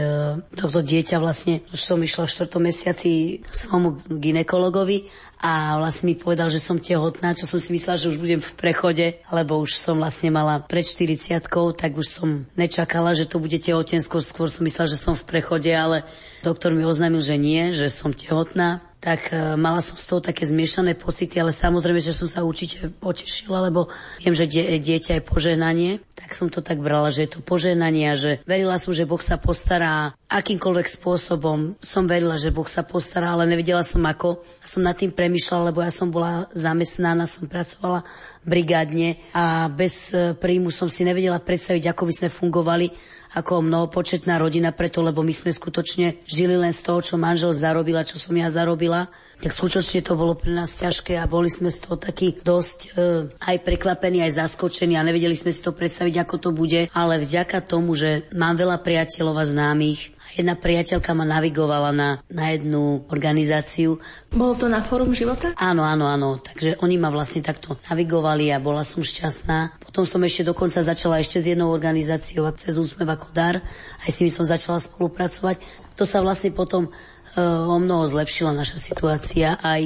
[0.53, 1.65] tohto dieťa vlastne.
[1.73, 2.61] Som išla v 4.
[2.61, 3.11] mesiaci
[3.49, 5.09] svojmu ginekologovi
[5.41, 8.51] a vlastne mi povedal, že som tehotná, čo som si myslela, že už budem v
[8.53, 11.41] prechode, lebo už som vlastne mala pred 40
[11.73, 15.73] tak už som nečakala, že to bude tehotensko, skôr som myslela, že som v prechode,
[15.73, 16.05] ale
[16.45, 20.45] doktor mi oznámil, že nie, že som tehotná tak uh, mala som z toho také
[20.45, 23.89] zmiešané pocity, ale samozrejme, že som sa určite potešila, lebo
[24.21, 28.13] viem, že die, dieťa je požehnanie, tak som to tak brala, že je to požehnanie
[28.13, 31.81] a že verila som, že Boh sa postará akýmkoľvek spôsobom.
[31.81, 34.45] Som verila, že Boh sa postará, ale nevedela som ako.
[34.61, 38.05] Som nad tým premyšľala, lebo ja som bola zamestnaná, som pracovala
[38.45, 42.87] brigádne a bez e, príjmu som si nevedela predstaviť, ako by sme fungovali
[43.31, 47.95] ako mnohopočetná rodina, preto lebo my sme skutočne žili len z toho, čo manžel zarobil
[47.95, 49.07] a čo som ja zarobila.
[49.39, 52.87] Tak skutočne to bolo pre nás ťažké a boli sme z toho takí dosť e,
[53.33, 56.91] aj prekvapení, aj zaskočení a nevedeli sme si to predstaviť, ako to bude.
[56.91, 62.55] Ale vďaka tomu, že mám veľa priateľov a známych Jedna priateľka ma navigovala na, na
[62.55, 63.99] jednu organizáciu.
[64.31, 65.51] Bolo to na Fórum života?
[65.59, 66.39] Áno, áno, áno.
[66.39, 69.83] Takže oni ma vlastne takto navigovali a bola som šťastná.
[69.83, 73.59] Potom som ešte dokonca začala ešte s jednou organizáciou a cez úsmev ako dar.
[74.01, 75.59] Aj s nimi som začala spolupracovať.
[75.99, 79.59] To sa vlastne potom uh, o mnoho zlepšila naša situácia.
[79.59, 79.83] Aj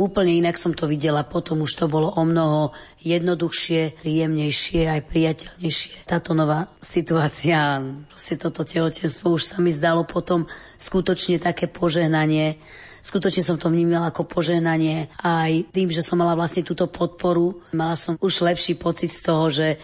[0.00, 2.72] Úplne inak som to videla, potom už to bolo o mnoho
[3.04, 6.08] jednoduchšie, príjemnejšie, aj priateľnejšie.
[6.08, 10.48] Táto nová situácia, proste toto tehotenstvo už sa mi zdalo potom
[10.80, 12.56] skutočne také požehnanie,
[13.04, 17.60] skutočne som to vnímala ako poženanie aj tým, že som mala vlastne túto podporu.
[17.76, 19.76] Mala som už lepší pocit z toho, že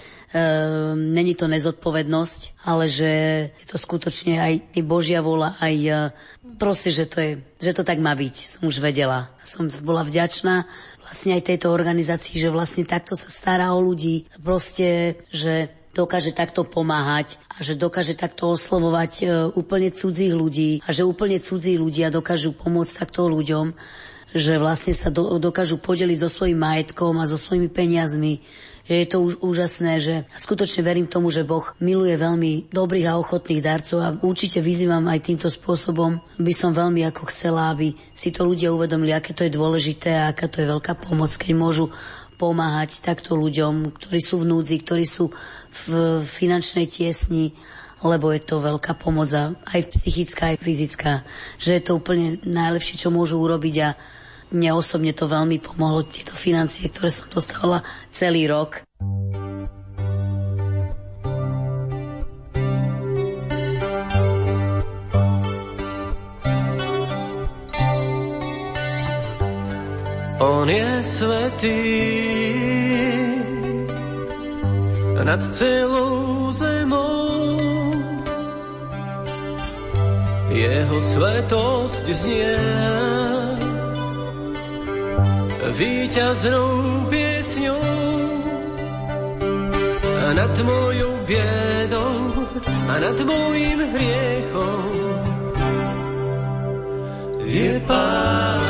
[0.96, 3.10] není to nezodpovednosť, ale že
[3.52, 5.90] je to skutočne aj Božia vola, aj e,
[6.60, 7.32] proste, že to, je,
[7.62, 8.34] že to tak má byť.
[8.58, 9.32] Som už vedela.
[9.40, 10.66] Som bola vďačná
[11.06, 14.26] vlastne aj tejto organizácii, že vlastne takto sa stará o ľudí.
[14.42, 19.24] Proste, že dokáže takto pomáhať a že dokáže takto oslovovať e,
[19.56, 23.72] úplne cudzích ľudí a že úplne cudzí ľudia dokážu pomôcť takto ľuďom,
[24.36, 28.44] že vlastne sa do, dokážu podeliť so svojím majetkom a so svojimi peniazmi,
[28.86, 33.64] je to už úžasné, že skutočne verím tomu, že Boh miluje veľmi dobrých a ochotných
[33.64, 38.46] darcov a určite vyzývam aj týmto spôsobom, by som veľmi ako chcela, aby si to
[38.46, 41.90] ľudia uvedomili, aké to je dôležité a aká to je veľká pomoc, keď môžu
[42.38, 45.32] pomáhať takto ľuďom, ktorí sú v núdzi, ktorí sú
[45.88, 47.56] v finančnej tiesni,
[48.04, 51.12] lebo je to veľká pomoc aj psychická, aj fyzická.
[51.56, 53.90] Že je to úplne najlepšie, čo môžu urobiť a
[54.50, 57.82] mne osobne to veľmi pomohlo, tieto financie, ktoré som dostávala
[58.14, 58.86] celý rok.
[70.36, 71.80] On je svetý
[75.26, 77.56] nad celou zemou.
[80.52, 82.56] Jeho svetosť znie
[85.72, 87.82] víťaznou piesňou
[90.02, 92.16] a nad mojou biedou
[92.88, 94.90] a nad mojím hriechom
[97.46, 98.66] je Pán.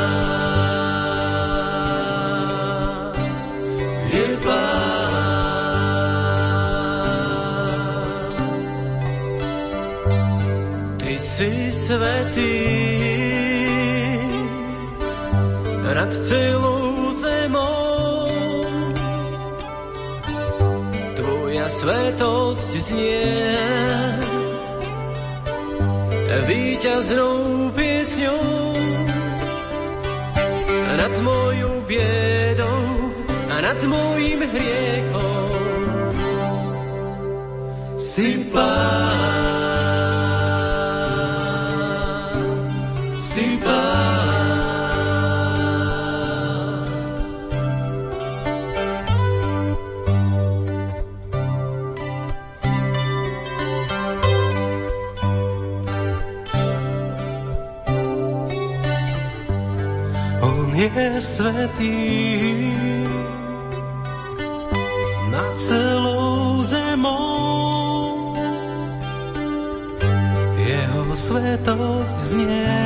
[11.37, 12.56] si svetý
[21.67, 23.27] svetosť znie
[26.47, 28.71] víťaznou piesňou
[30.97, 32.83] nad mojou biedou
[33.51, 35.49] a nad mojím hriechom.
[37.99, 39.36] Si pán.
[61.21, 62.73] Svetý
[65.31, 68.35] nad celou zemou.
[70.57, 72.77] Jeho svetosť znie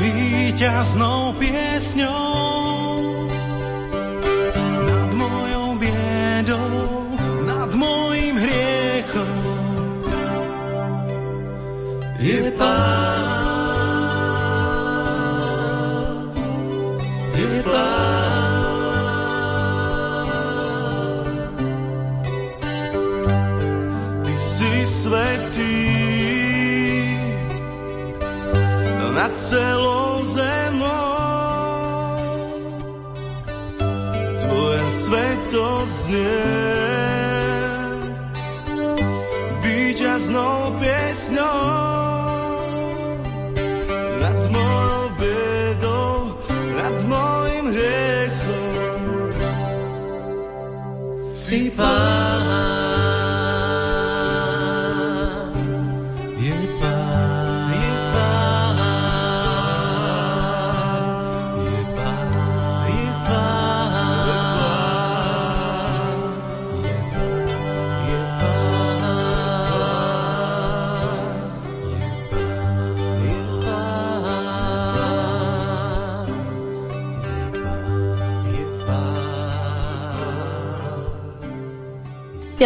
[0.00, 2.29] víťaznou piesňou
[29.50, 29.79] nad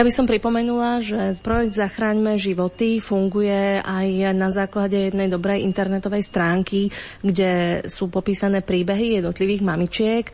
[0.04, 6.20] Ja by som pripomenula, že projekt Zachráňme životy funguje aj na základe jednej dobrej internetovej
[6.28, 6.92] stránky,
[7.24, 10.28] kde sú popísané príbehy jednotlivých mamičiek.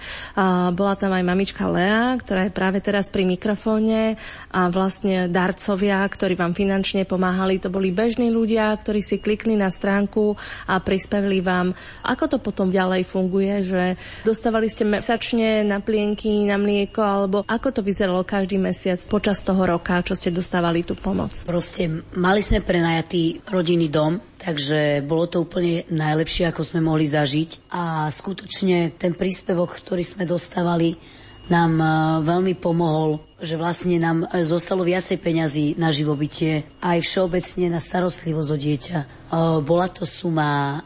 [0.74, 4.18] Bola tam aj mamička Lea, ktorá je práve teraz pri mikrofóne
[4.50, 9.70] a vlastne darcovia, ktorí vám finančne pomáhali, to boli bežní ľudia, ktorí si klikli na
[9.70, 10.34] stránku
[10.66, 11.70] a prispevili vám.
[12.10, 13.94] Ako to potom ďalej funguje, že
[14.26, 19.59] dostávali ste mesačne na plienky, na mlieko, alebo ako to vyzeralo každý mesiac počas toho
[19.64, 21.32] roka, čo ste dostávali tú pomoc?
[21.44, 27.72] Proste mali sme prenajatý rodinný dom, takže bolo to úplne najlepšie, ako sme mohli zažiť.
[27.72, 30.96] A skutočne ten príspevok, ktorý sme dostávali,
[31.50, 31.86] nám e,
[32.24, 38.48] veľmi pomohol, že vlastne nám e, zostalo viacej peňazí na živobytie, aj všeobecne na starostlivosť
[38.52, 38.98] o dieťa.
[39.00, 39.06] E,
[39.64, 40.80] bola to suma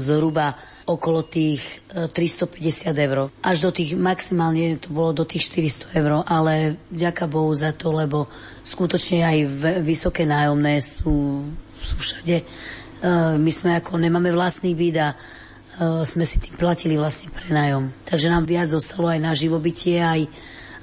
[0.00, 0.56] zhruba
[0.88, 3.28] okolo tých 350 eur.
[3.44, 7.92] Až do tých, maximálne to bolo do tých 400 eur, ale vďaka Bohu za to,
[7.92, 8.32] lebo
[8.64, 9.38] skutočne aj
[9.84, 11.44] vysoké nájomné sú,
[11.76, 12.40] sú všade.
[13.36, 15.08] My sme ako nemáme vlastný byt a
[16.02, 17.92] sme si tým platili vlastne prenájom.
[18.08, 20.26] Takže nám viac zostalo aj na živobytie, aj,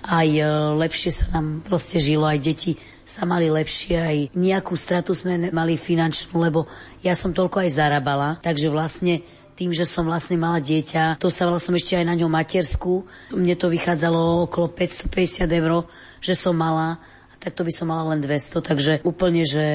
[0.06, 0.48] aj uh,
[0.78, 5.78] lepšie sa nám proste žilo, aj deti sa mali lepšie, aj nejakú stratu sme mali
[5.78, 6.66] finančnú, lebo
[7.06, 9.22] ja som toľko aj zarábala, takže vlastne
[9.56, 13.72] tým, že som vlastne mala dieťa, dostávala som ešte aj na ňo matersku, mne to
[13.72, 15.88] vychádzalo okolo 550 eur,
[16.20, 17.00] že som mala
[17.46, 19.66] tak to by som mala len 200, takže úplne, že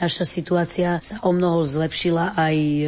[0.00, 2.84] naša situácia sa o mnoho zlepšila aj e,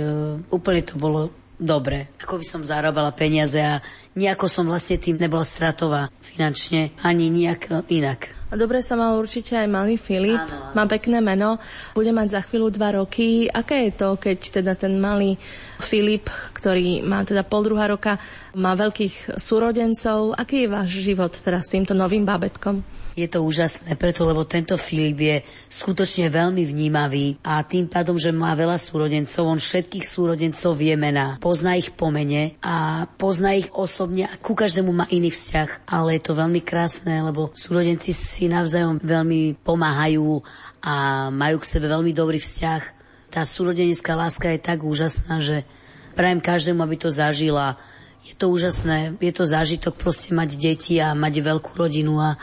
[0.49, 1.28] úplne to bolo
[1.63, 3.79] dobre, ako by som zarábala peniaze a
[4.19, 8.29] nejako som vlastne tým nebola stratová finančne, ani nejak inak.
[8.53, 10.77] A dobre sa mal určite aj malý Filip, áno, áno.
[10.77, 11.57] má pekné meno,
[11.97, 13.49] bude mať za chvíľu dva roky.
[13.49, 15.41] Aké je to, keď teda ten malý
[15.83, 18.16] Filip, ktorý má teda pol druhá roka,
[18.55, 22.80] má veľkých súrodencov, aký je váš život teda s týmto novým bábetkom?
[23.12, 25.37] Je to úžasné, preto lebo tento Filip je
[25.68, 31.37] skutočne veľmi vnímavý a tým pádom, že má veľa súrodencov, on všetkých súrodencov vie mená,
[31.37, 36.16] pozná ich po mene a pozná ich osobne a ku každému má iný vzťah, ale
[36.16, 40.41] je to veľmi krásne, lebo súrodenci si navzájom veľmi pomáhajú
[40.80, 43.02] a majú k sebe veľmi dobrý vzťah.
[43.33, 45.64] Tá súrodenecká láska je tak úžasná, že
[46.12, 47.80] prajem každému, aby to zažila.
[48.28, 52.37] Je to úžasné, je to zážitok proste mať deti a mať veľkú rodinu a,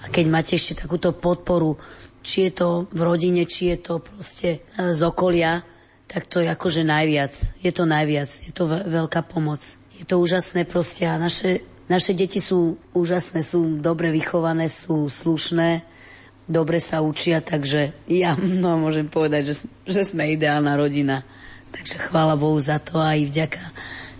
[0.00, 1.76] a keď máte ešte takúto podporu,
[2.24, 5.60] či je to v rodine, či je to proste e, z okolia,
[6.08, 7.36] tak to je akože najviac.
[7.60, 8.32] Je to najviac.
[8.42, 9.60] Je to veľká pomoc.
[9.94, 15.84] Je to úžasné proste a naše, naše deti sú úžasné, sú dobre vychované, sú slušné,
[16.50, 19.54] dobre sa učia, takže ja no, môžem povedať, že,
[19.86, 21.22] že sme ideálna rodina.
[21.70, 23.62] Takže chvála Bohu za to aj vďaka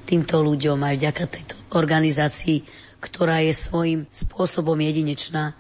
[0.07, 2.63] týmto ľuďom, aj vďaka tejto organizácii,
[3.03, 5.59] ktorá je svojím spôsobom jedinečná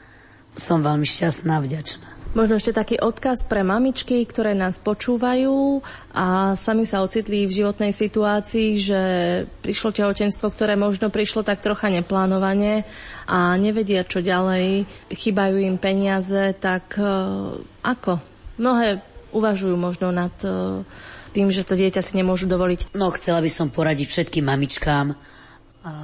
[0.59, 2.20] som veľmi šťastná a vďačná.
[2.31, 5.83] Možno ešte taký odkaz pre mamičky, ktoré nás počúvajú
[6.15, 9.01] a sami sa ocitli v životnej situácii, že
[9.67, 12.87] prišlo tehotenstvo, ktoré možno prišlo tak trocha neplánovane
[13.27, 18.23] a nevedia, čo ďalej, chýbajú im peniaze, tak uh, ako?
[18.63, 19.03] Mnohé
[19.35, 20.87] uvažujú možno nad uh,
[21.35, 22.95] tým, že to dieťa si nemôžu dovoliť.
[22.95, 25.19] No, chcela by som poradiť všetkým mamičkám.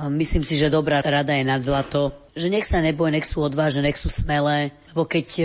[0.09, 2.13] Myslím si, že dobrá rada je nad zlato.
[2.33, 5.45] Že nech sa neboj, nech sú odvážne, nech sú smelé, lebo keď e,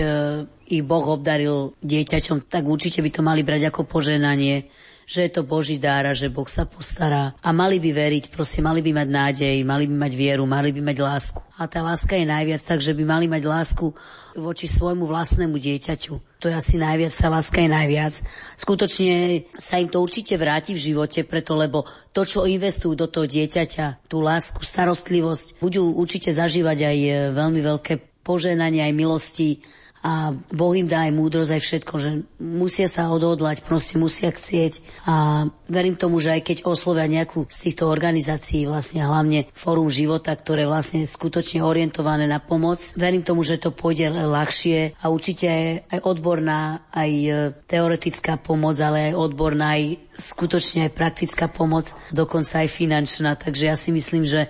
[0.71, 4.71] ich Boh obdaril dieťaťom, tak určite by to mali brať ako poženanie
[5.11, 7.35] že je to Boží dár a že Boh sa postará.
[7.43, 10.79] A mali by veriť, proste mali by mať nádej, mali by mať vieru, mali by
[10.79, 11.39] mať lásku.
[11.59, 13.91] A tá láska je najviac, takže by mali mať lásku
[14.39, 16.39] voči svojmu vlastnému dieťaťu.
[16.39, 18.13] To je asi najviac, tá láska je najviac.
[18.55, 21.83] Skutočne sa im to určite vráti v živote, preto lebo
[22.15, 27.59] to, čo investujú do toho dieťaťa, tú lásku, starostlivosť, budú určite zažívať aj e, veľmi
[27.59, 29.59] veľké poženanie, aj milosti
[30.01, 32.09] a Boh im dá aj múdrosť, aj všetko, že
[32.41, 35.05] musia sa odhodlať, proste musia chcieť.
[35.05, 40.33] A verím tomu, že aj keď oslovia nejakú z týchto organizácií, vlastne hlavne Fórum života,
[40.33, 45.45] ktoré vlastne je skutočne orientované na pomoc, verím tomu, že to pôjde ľahšie a určite
[45.85, 47.31] aj odborná, aj e,
[47.69, 53.77] teoretická pomoc, ale aj odborná, aj skutočne aj praktická pomoc, dokonca aj finančná, takže ja
[53.77, 54.49] si myslím, že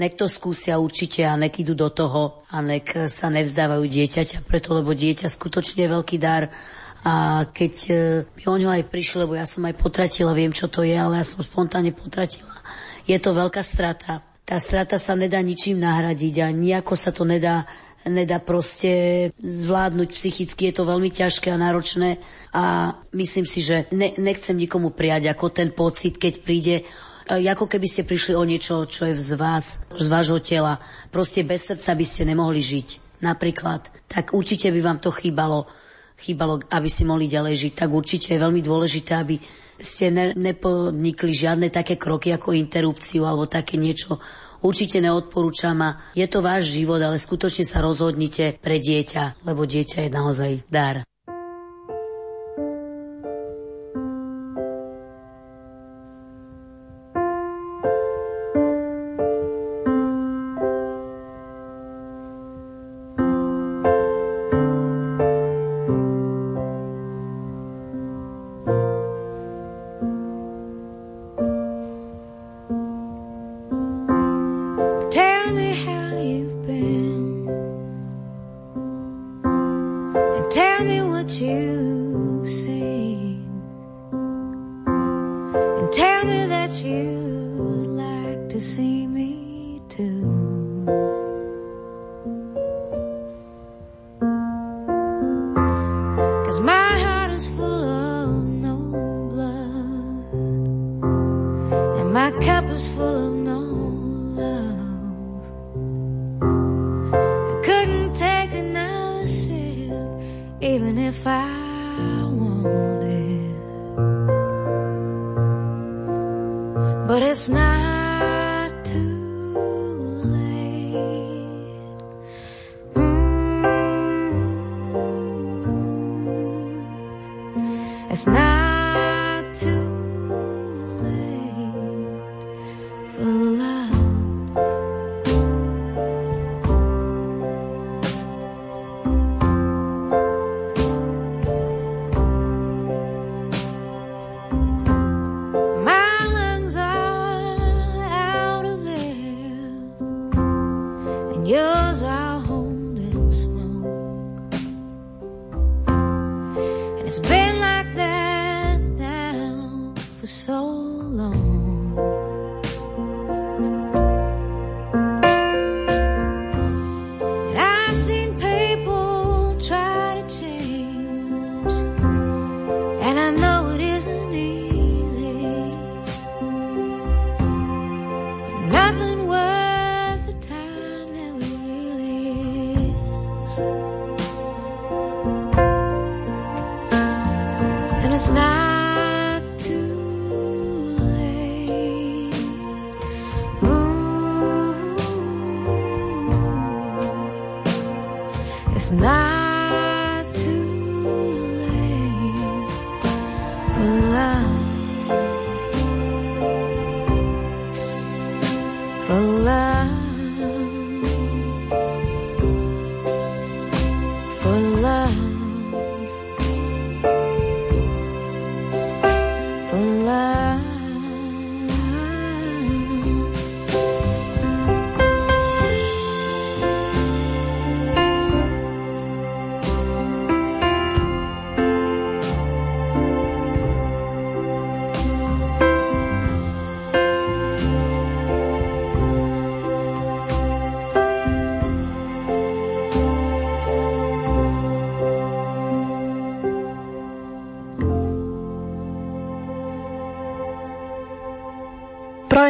[0.00, 4.72] Nek to skúsia určite a nek idú do toho a nek sa nevzdávajú dieťaťa, preto
[4.72, 6.48] lebo dieťa skutočne je veľký dar
[7.04, 7.92] a keď e,
[8.24, 11.20] mi o ňo aj prišli, lebo ja som aj potratila, viem čo to je, ale
[11.20, 12.52] ja som spontánne potratila.
[13.04, 14.24] Je to veľká strata.
[14.44, 17.68] Tá strata sa nedá ničím nahradiť a nejako sa to nedá
[18.00, 22.16] nedá proste zvládnuť psychicky, je to veľmi ťažké a náročné
[22.48, 27.66] a myslím si, že ne, nechcem nikomu prijať ako ten pocit, keď príde E, ako
[27.68, 30.80] keby ste prišli o niečo, čo je z vás, z vášho tela.
[31.12, 33.20] Proste bez srdca by ste nemohli žiť.
[33.20, 33.92] Napríklad.
[34.08, 35.68] Tak určite by vám to chýbalo,
[36.16, 37.72] chýbalo, aby si mohli ďalej žiť.
[37.76, 39.36] Tak určite je veľmi dôležité, aby
[39.80, 44.20] ste ne, nepodnikli žiadne také kroky ako interrupciu alebo také niečo.
[44.60, 50.04] Určite neodporúčam a je to váš život, ale skutočne sa rozhodnite pre dieťa, lebo dieťa
[50.04, 51.09] je naozaj dar.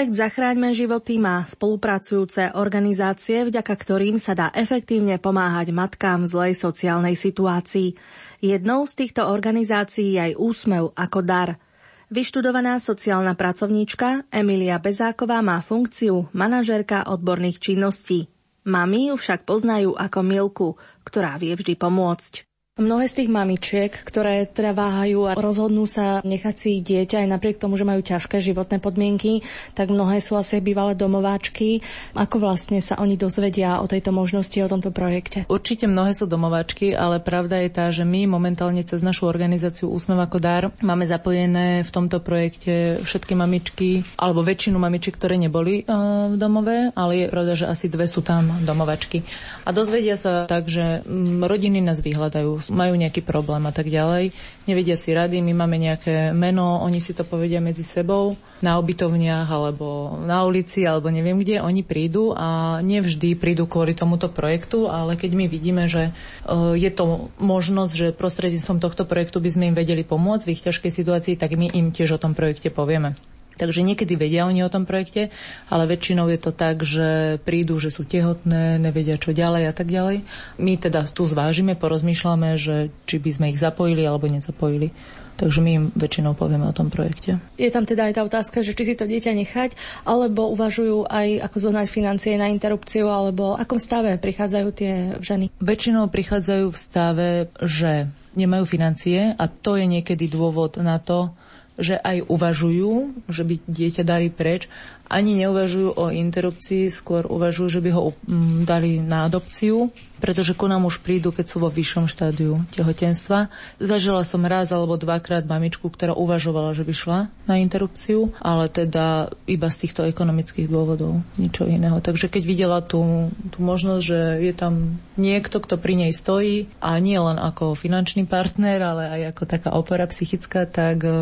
[0.01, 6.53] Projekt Zachráňme životy má spolupracujúce organizácie, vďaka ktorým sa dá efektívne pomáhať matkám v zlej
[6.57, 8.01] sociálnej situácii.
[8.41, 11.61] Jednou z týchto organizácií je aj Úsmev ako dar.
[12.09, 18.33] Vyštudovaná sociálna pracovníčka Emilia Bezáková má funkciu manažérka odborných činností.
[18.65, 20.69] Mami ju však poznajú ako Milku,
[21.05, 22.49] ktorá vie vždy pomôcť.
[22.79, 27.61] Mnohé z tých mamičiek, ktoré teda váhajú a rozhodnú sa nechať si dieťa aj napriek
[27.61, 29.45] tomu, že majú ťažké životné podmienky,
[29.77, 31.85] tak mnohé sú asi bývalé domováčky.
[32.17, 35.51] Ako vlastne sa oni dozvedia o tejto možnosti, o tomto projekte?
[35.51, 40.23] Určite mnohé sú domováčky, ale pravda je tá, že my momentálne cez našu organizáciu Úsmev
[40.23, 46.33] ako dar máme zapojené v tomto projekte všetky mamičky, alebo väčšinu mamičiek, ktoré neboli uh,
[46.33, 49.21] v domove, ale je pravda, že asi dve sú tam domovačky.
[49.67, 54.31] A dozvedia sa tak, že mm, rodiny nás vyhľadajú, majú nejaký problém a tak ďalej.
[54.65, 59.49] Nevedia si rady, my máme nejaké meno, oni si to povedia medzi sebou na ubytovniach
[59.51, 65.19] alebo na ulici alebo neviem kde, oni prídu a nevždy prídu kvôli tomuto projektu, ale
[65.19, 66.13] keď my vidíme, že
[66.47, 70.65] e, je to možnosť, že prostredníctvom tohto projektu by sme im vedeli pomôcť v ich
[70.65, 73.17] ťažkej situácii, tak my im tiež o tom projekte povieme.
[73.61, 75.29] Takže niekedy vedia oni o tom projekte,
[75.69, 79.93] ale väčšinou je to tak, že prídu, že sú tehotné, nevedia čo ďalej a tak
[79.93, 80.25] ďalej.
[80.57, 84.97] My teda tu zvážime, porozmýšľame, že či by sme ich zapojili alebo nezapojili.
[85.41, 87.41] Takže my im väčšinou povieme o tom projekte.
[87.57, 89.73] Je tam teda aj tá otázka, že či si to dieťa nechať,
[90.05, 94.93] alebo uvažujú aj ako zohnať financie na interrupciu, alebo v akom stave prichádzajú tie
[95.25, 95.49] ženy?
[95.65, 97.29] Väčšinou prichádzajú v stave,
[97.65, 101.33] že nemajú financie a to je niekedy dôvod na to,
[101.81, 104.69] že aj uvažujú, že by dieťa dali preč,
[105.11, 108.15] ani neuvažujú o interrupcii, skôr uvažujú, že by ho
[108.63, 109.91] dali na adopciu,
[110.23, 113.51] pretože ku nám už prídu, keď sú vo vyššom štádiu tehotenstva.
[113.83, 117.19] Zažila som raz alebo dvakrát mamičku, ktorá uvažovala, že by šla
[117.51, 121.99] na interrupciu, ale teda iba z týchto ekonomických dôvodov, ničo iného.
[121.99, 126.95] Takže keď videla tú, tú možnosť, že je tam niekto, kto pri nej stojí a
[127.03, 131.13] nie len ako finančný partner, ale aj ako taká opora psychická, tak, eh,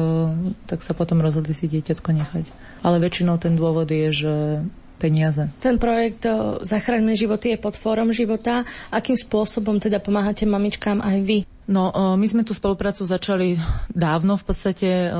[0.68, 4.35] tak sa potom rozhodli si dieťatko nechať ale väčšinou ten dôvod je, že
[4.99, 5.47] peniaze.
[5.63, 6.27] Ten projekt
[6.67, 8.67] Zachraňme životy je pod fórom života.
[8.91, 11.39] Akým spôsobom teda pomáhate mamičkám aj vy?
[11.69, 13.61] No, my sme tú spoluprácu začali
[13.93, 14.41] dávno.
[14.41, 15.13] V podstate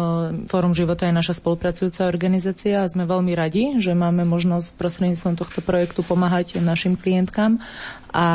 [0.49, 5.61] Fórum života je naša spolupracujúca organizácia a sme veľmi radi, že máme možnosť prostredníctvom tohto
[5.61, 7.61] projektu pomáhať našim klientkám.
[8.17, 8.27] A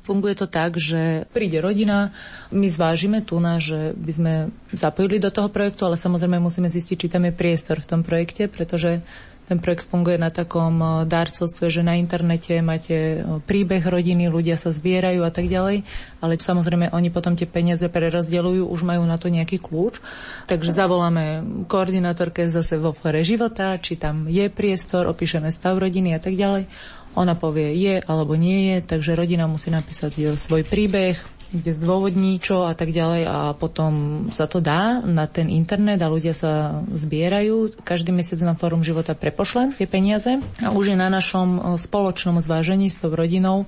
[0.00, 2.08] funguje to tak, že príde rodina,
[2.48, 4.32] my zvážime tu na, že by sme
[4.72, 8.48] zapojili do toho projektu, ale samozrejme musíme zistiť, či tam je priestor v tom projekte,
[8.48, 9.04] pretože
[9.48, 14.60] ten projekt funguje na takom eh, darcovstve, že na internete máte eh, príbeh rodiny, ľudia
[14.60, 15.88] sa zbierajú a tak ďalej,
[16.20, 20.04] ale samozrejme oni potom tie peniaze prerozdeľujú, už majú na to nejaký kľúč.
[20.44, 26.20] Takže zavoláme koordinátorke zase vo fore života, či tam je priestor, opíšeme stav rodiny a
[26.20, 26.68] tak ďalej.
[27.16, 32.36] Ona povie je alebo nie je, takže rodina musí napísať eh, svoj príbeh, kde zdôvodní
[32.38, 36.84] čo a tak ďalej a potom sa to dá na ten internet a ľudia sa
[36.92, 37.80] zbierajú.
[37.80, 42.92] Každý mesiac na Fórum života prepošlem tie peniaze a už je na našom spoločnom zvážení
[42.92, 43.64] s tou rodinou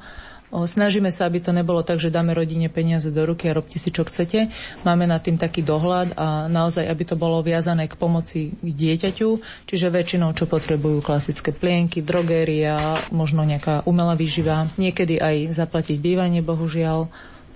[0.51, 3.95] Snažíme sa, aby to nebolo tak, že dáme rodine peniaze do ruky a robte si,
[3.95, 4.51] čo chcete.
[4.83, 9.29] Máme nad tým taký dohľad a naozaj, aby to bolo viazané k pomoci k dieťaťu,
[9.71, 16.43] čiže väčšinou, čo potrebujú klasické plienky, drogéria, možno nejaká umelá výživa, niekedy aj zaplatiť bývanie,
[16.43, 17.07] bohužiaľ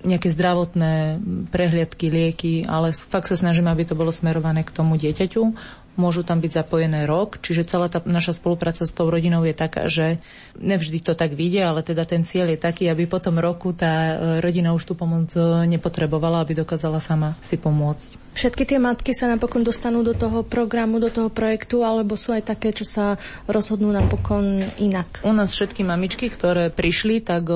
[0.03, 5.43] nejaké zdravotné prehliadky, lieky, ale fakt sa snažíme, aby to bolo smerované k tomu dieťaťu.
[5.95, 9.87] Môžu tam byť zapojené rok, čiže celá tá naša spolupráca s tou rodinou je taká,
[9.87, 10.19] že
[10.59, 14.11] nevždy to tak vidia, ale teda ten cieľ je taký, aby po tom roku tá
[14.11, 15.39] e, rodina už tú pomoc e,
[15.71, 18.35] nepotrebovala, aby dokázala sama si pomôcť.
[18.35, 22.43] Všetky tie matky sa napokon dostanú do toho programu, do toho projektu, alebo sú aj
[22.43, 23.15] také, čo sa
[23.47, 25.23] rozhodnú napokon inak?
[25.23, 27.47] U nás všetky mamičky, ktoré prišli, tak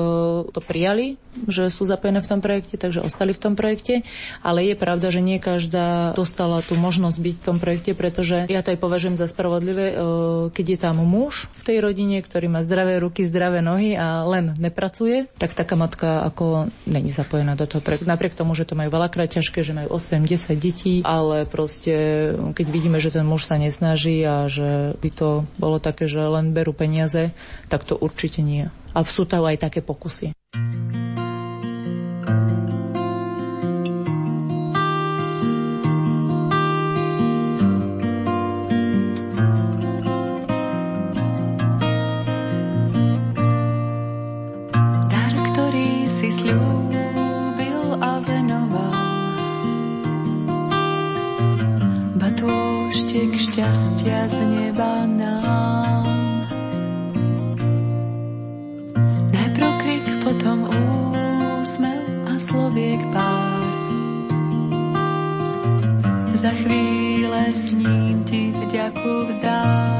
[0.48, 4.02] to prijali, že sú zapojené v tom projekte, takže ostali v tom projekte.
[4.42, 8.60] Ale je pravda, že nie každá dostala tú možnosť byť v tom projekte, pretože ja
[8.66, 9.94] to aj považujem za spravodlivé,
[10.50, 14.58] keď je tam muž v tej rodine, ktorý má zdravé ruky, zdravé nohy a len
[14.58, 18.10] nepracuje, tak taká matka ako není zapojená do toho projektu.
[18.10, 22.66] Napriek tomu, že to majú veľakrát ťažké, že majú 8, 10 detí, ale proste keď
[22.66, 26.74] vidíme, že ten muž sa nesnaží a že by to bolo také, že len berú
[26.74, 27.30] peniaze,
[27.70, 28.68] tak to určite nie.
[28.90, 30.34] A sú tam aj také pokusy.
[53.18, 56.06] Šťastia z neba nám.
[59.34, 63.62] Najprv krik, potom úsmev a sloviek pár.
[66.38, 69.90] Za chvíle s ním ti vďaku vzdám.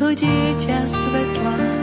[0.00, 1.79] to dieťa svetla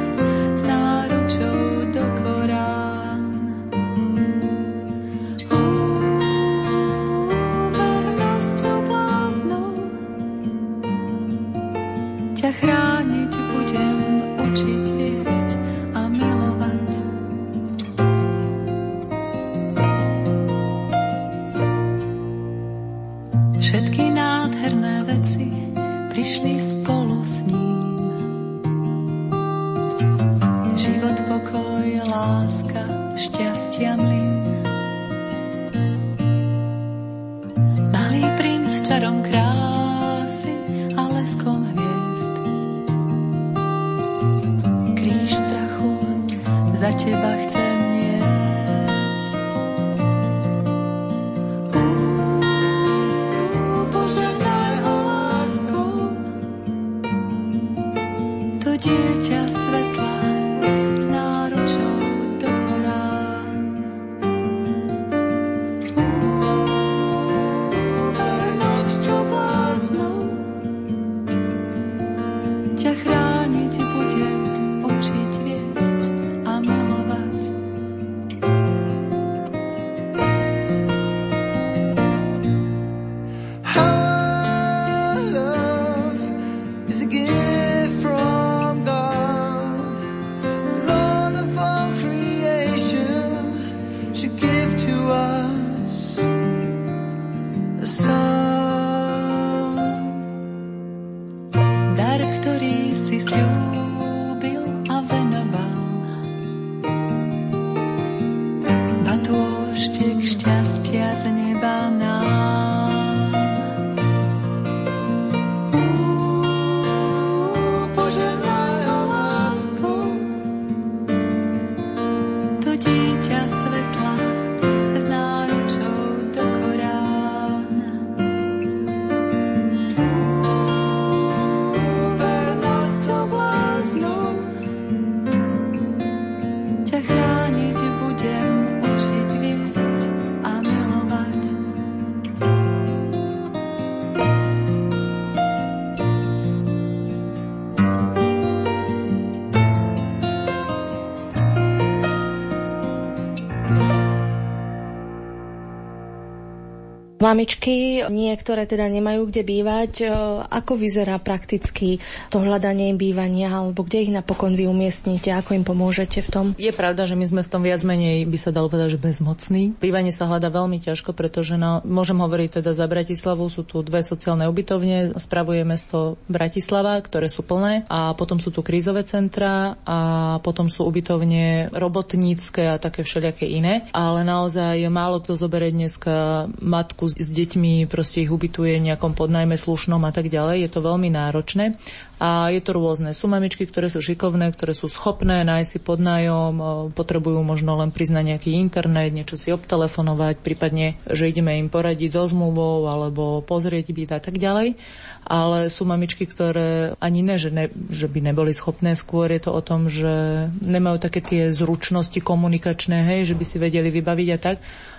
[157.27, 159.91] mamičky, niektoré teda nemajú kde bývať.
[160.01, 160.05] E,
[160.47, 161.99] ako vyzerá prakticky
[162.31, 166.45] to hľadanie im bývania, alebo kde ich napokon vy umiestnite, ako im pomôžete v tom?
[166.55, 169.75] Je pravda, že my sme v tom viac menej, by sa dalo povedať, že bezmocní.
[169.75, 173.99] Bývanie sa hľadá veľmi ťažko, pretože no, môžem hovoriť teda za Bratislavu, sú tu dve
[174.05, 179.99] sociálne ubytovne, spravuje mesto Bratislava, ktoré sú plné a potom sú tu krízové centra a
[180.39, 183.89] potom sú ubytovne robotnícke a také všelijaké iné.
[183.91, 190.05] Ale naozaj málo kto zoberie dneska matku s deťmi, proste ich ubytuje nejakom podnajme slušnom
[190.05, 190.61] a tak ďalej.
[190.61, 191.73] Je to veľmi náročné
[192.17, 193.13] a je to rôzne.
[193.13, 196.53] Sú mamičky, ktoré sú šikovné, ktoré sú schopné nájsť si podnájom,
[196.97, 202.25] potrebujú možno len priznať nejaký internet, niečo si obtelefonovať, prípadne, že ideme im poradiť so
[202.25, 204.81] zmluvou alebo pozrieť byt a tak ďalej.
[205.27, 209.51] Ale sú mamičky, ktoré ani ne, že, ne, že by neboli schopné, skôr je to
[209.53, 214.37] o tom, že nemajú také tie zručnosti komunikačné, hej, že by si vedeli vybaviť a
[214.41, 214.57] tak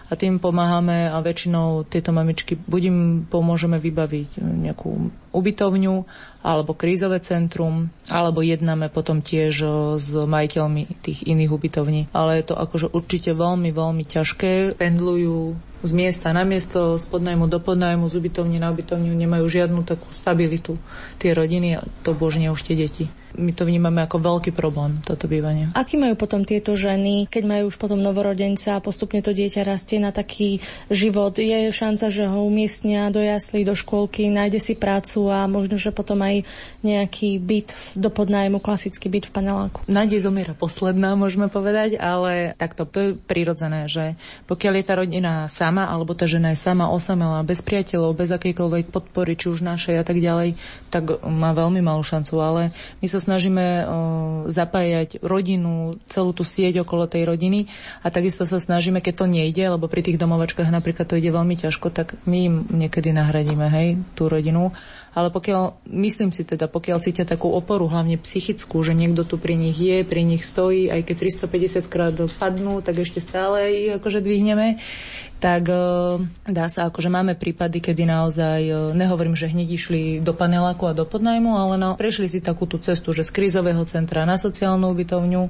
[0.08, 2.98] a tým pomáhame a väčšinou tieto mamičky buď im
[3.28, 5.94] pomôžeme vybaviť nejakú ubytovňu
[6.40, 9.54] alebo krízové centrum, alebo jednáme potom tiež
[10.00, 12.00] s majiteľmi tých iných ubytovní.
[12.16, 14.80] Ale je to akože určite veľmi, veľmi ťažké.
[14.80, 19.84] Pendlujú z miesta na miesto, z podnajmu do podnajmu, z ubytovne na ubytovňu, nemajú žiadnu
[19.84, 20.80] takú stabilitu
[21.20, 23.06] tie rodiny a to božne už tie deti
[23.36, 25.68] my to vnímame ako veľký problém, toto bývanie.
[25.76, 30.00] Aký majú potom tieto ženy, keď majú už potom novorodenca a postupne to dieťa rastie
[30.00, 31.36] na taký život?
[31.36, 35.92] Je šanca, že ho umiestnia do jaslí, do škôlky, nájde si prácu a možno, že
[35.92, 36.48] potom aj
[36.80, 39.78] nejaký byt do podnájmu, klasický byt v paneláku?
[39.84, 44.16] Nádej zomiera posledná, môžeme povedať, ale takto, to je prirodzené, že
[44.48, 48.94] pokiaľ je tá rodina sama, alebo tá žena je sama osamelá, bez priateľov, bez akejkoľvek
[48.94, 50.56] podpory, či už našej a tak ďalej,
[50.88, 52.62] tak má veľmi malú šancu, ale
[53.02, 53.86] my sa snažíme o,
[54.50, 57.70] zapájať rodinu, celú tú sieť okolo tej rodiny
[58.02, 61.54] a takisto sa snažíme, keď to nejde, lebo pri tých domovačkách napríklad to ide veľmi
[61.58, 64.72] ťažko, tak my im niekedy nahradíme, hej, tú rodinu.
[65.16, 69.58] Ale pokiaľ, myslím si teda, pokiaľ cítia takú oporu, hlavne psychickú, že niekto tu pri
[69.58, 71.16] nich je, pri nich stojí, aj keď
[71.48, 74.78] 350 krát padnú, tak ešte stále ich akože dvihneme,
[75.38, 76.18] tak uh,
[76.50, 80.98] dá sa, akože máme prípady, kedy naozaj, uh, nehovorím, že hneď išli do paneláku a
[80.98, 84.90] do podnajmu, ale no, prešli si takú tú cestu, že z krízového centra na sociálnu
[84.90, 85.42] ubytovňu,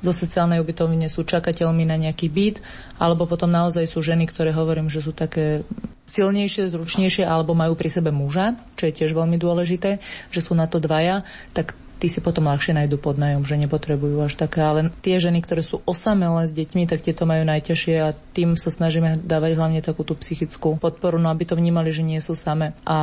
[0.00, 2.64] zo sociálnej ubytovne sú čakateľmi na nejaký byt,
[2.96, 5.68] alebo potom naozaj sú ženy, ktoré hovorím, že sú také
[6.08, 10.00] silnejšie, zručnejšie, alebo majú pri sebe muža, čo je tiež veľmi dôležité,
[10.32, 14.34] že sú na to dvaja, tak tí si potom ľahšie nájdu podnajom, že nepotrebujú až
[14.36, 14.60] také.
[14.60, 18.58] Ale tie ženy, ktoré sú osamelé s deťmi, tak tie to majú najťažšie a tým
[18.58, 22.34] sa snažíme dávať hlavne takú tú psychickú podporu, no aby to vnímali, že nie sú
[22.34, 22.74] same.
[22.82, 22.98] A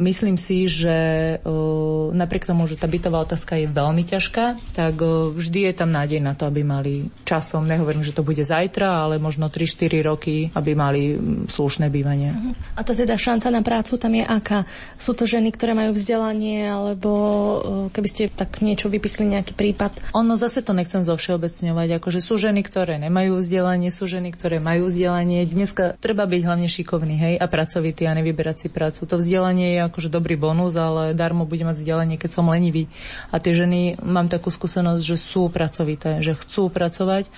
[0.00, 0.96] myslím si, že
[1.44, 5.92] uh, napriek tomu, že tá bytová otázka je veľmi ťažká, tak uh, vždy je tam
[5.92, 10.48] nádej na to, aby mali časom, nehovorím, že to bude zajtra, ale možno 3-4 roky,
[10.56, 11.02] aby mali
[11.46, 12.32] slušné bývanie.
[12.32, 12.54] Uh-huh.
[12.74, 14.64] A tá teda šanca na prácu tam je aká?
[14.96, 17.58] Sú to ženy, ktoré majú vzdelanie, alebo uh,
[17.92, 20.16] keby ste tak niečo vypichli nejaký prípad.
[20.16, 24.64] Ono zase to nechcem zo všeobecňovať, akože sú ženy, ktoré nemajú vzdelanie, sú ženy, ktoré
[24.64, 25.44] majú vzdelanie.
[25.44, 29.04] Dneska treba byť hlavne šikovný, hej, a pracovitý a nevyberať si prácu.
[29.04, 32.88] To vzdelanie je akože dobrý bonus, ale darmo bude mať vzdelanie, keď som lenivý.
[33.28, 37.28] A tie ženy, mám takú skúsenosť, že sú pracovité, že chcú pracovať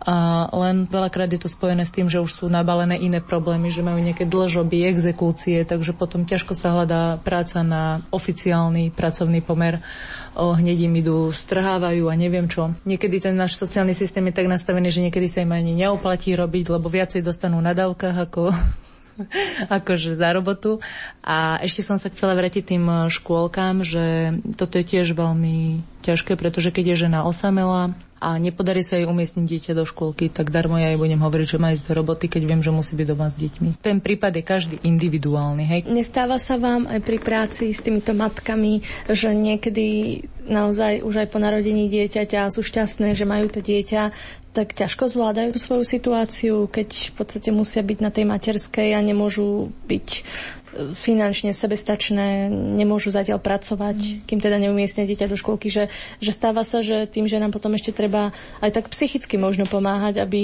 [0.00, 3.84] a len veľakrát je to spojené s tým, že už sú nabalené iné problémy, že
[3.84, 9.84] majú nejaké dlžoby, exekúcie, takže potom ťažko sa hľadá práca na oficiálny pracovný pomer.
[10.32, 12.72] O, hneď im idú, strhávajú a neviem čo.
[12.88, 16.80] Niekedy ten náš sociálny systém je tak nastavený, že niekedy sa im ani neoplatí robiť,
[16.80, 18.56] lebo viacej dostanú na dávkach ako
[19.78, 20.80] akože za robotu.
[21.20, 26.72] A ešte som sa chcela vrátiť tým škôlkám, že toto je tiež veľmi ťažké, pretože
[26.72, 30.92] keď je žena osamela, a nepodarí sa jej umiestniť dieťa do škôlky, tak darmo ja
[30.92, 33.34] jej budem hovoriť, že má ísť do roboty, keď viem, že musí byť doma s
[33.34, 33.80] deťmi.
[33.80, 35.64] Ten prípad je každý individuálny.
[35.64, 35.80] Hej.
[35.88, 41.40] Nestáva sa vám aj pri práci s týmito matkami, že niekedy naozaj už aj po
[41.40, 44.12] narodení dieťaťa sú šťastné, že majú to dieťa,
[44.50, 49.00] tak ťažko zvládajú tú svoju situáciu, keď v podstate musia byť na tej materskej a
[49.00, 50.08] nemôžu byť
[50.94, 54.16] finančne sebestačné, nemôžu zatiaľ pracovať, mm.
[54.26, 55.90] kým teda neumiestnia dieťa do školky, že,
[56.22, 58.30] že stáva sa, že tým, že nám potom ešte treba
[58.62, 60.40] aj tak psychicky možno pomáhať, aby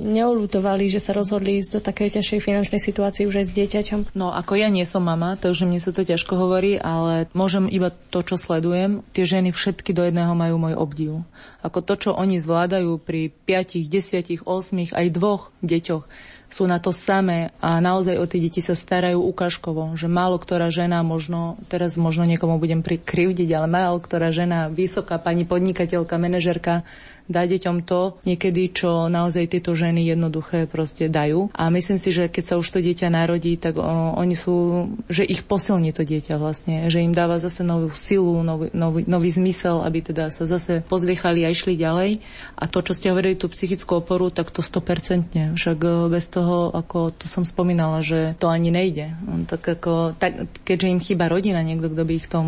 [0.00, 4.00] neolutovali, že sa rozhodli ísť do takej ťažšej finančnej situácii už aj s dieťaťom.
[4.16, 7.92] No ako ja nie som mama, takže mne sa to ťažko hovorí, ale môžem iba
[7.92, 9.04] to, čo sledujem.
[9.12, 11.12] Tie ženy všetky do jedného majú môj obdiv.
[11.60, 16.06] Ako to, čo oni zvládajú pri 5, 10, 8, aj dvoch deťoch
[16.46, 20.70] sú na to samé a naozaj o tie deti sa starajú ukážkovo, že málo ktorá
[20.70, 26.86] žena, možno, teraz možno niekomu budem krivdiť, ale málo ktorá žena, vysoká pani podnikateľka, manažerka,
[27.26, 31.50] dá deťom to niekedy, čo naozaj tieto ženy jednoduché proste dajú.
[31.54, 33.84] A myslím si, že keď sa už to dieťa narodí, tak o,
[34.16, 38.70] oni sú, že ich posilní to dieťa vlastne, že im dáva zase novú silu, nový,
[38.72, 42.22] nový, nový zmysel, aby teda sa zase pozviechali a išli ďalej.
[42.56, 45.58] A to, čo ste hovorili, tú psychickú oporu, tak to 100%.
[45.58, 49.12] Však e, bez toho, ako to som spomínala, že to ani nejde.
[49.50, 52.46] Tak ako, tak, keďže im chýba rodina, niekto, kto by ich v tom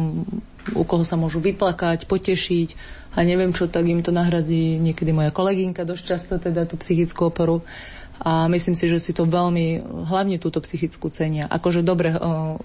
[0.75, 2.69] u koho sa môžu vyplakať, potešiť
[3.17, 7.33] a neviem čo, tak im to nahradí niekedy moja kolegynka dosť často, teda tú psychickú
[7.33, 7.65] oporu.
[8.19, 9.79] A myslím si, že si to veľmi,
[10.11, 11.47] hlavne túto psychickú cenia.
[11.47, 12.11] Akože dobre,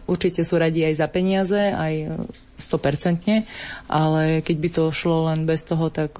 [0.09, 2.25] určite sú radi aj za peniaze, aj
[2.57, 3.45] 100%,
[3.85, 6.17] ale keď by to šlo len bez toho, tak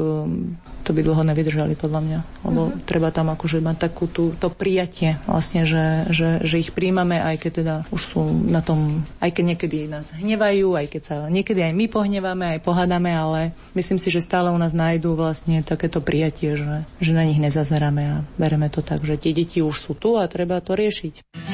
[0.84, 2.20] to by dlho nevydržali podľa mňa.
[2.44, 2.84] Lebo uh-huh.
[2.84, 7.36] treba tam akože mať takú tú, to prijatie vlastne, že, že, že ich príjmame, aj
[7.40, 11.64] keď teda už sú na tom, aj keď niekedy nás hnevajú, aj keď sa niekedy
[11.64, 16.04] aj my pohneváme, aj pohádame, ale myslím si, že stále u nás nájdú vlastne takéto
[16.04, 19.92] prijatie, že, že na nich nezazeráme a bereme to tak, že tie deti už sú
[19.96, 21.53] tu a treba to riešiť.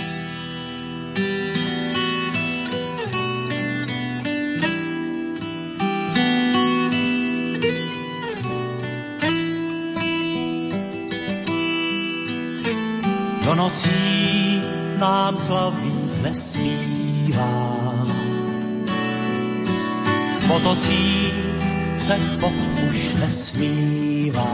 [13.69, 14.61] Nocí
[14.97, 17.77] nám slavít nesmívá.
[20.39, 20.47] V
[21.97, 22.53] se Boh
[22.89, 24.49] už nesmívá.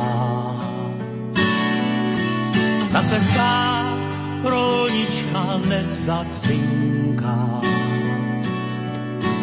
[2.92, 3.98] Na cestách
[4.44, 7.62] rolnička nezacinká.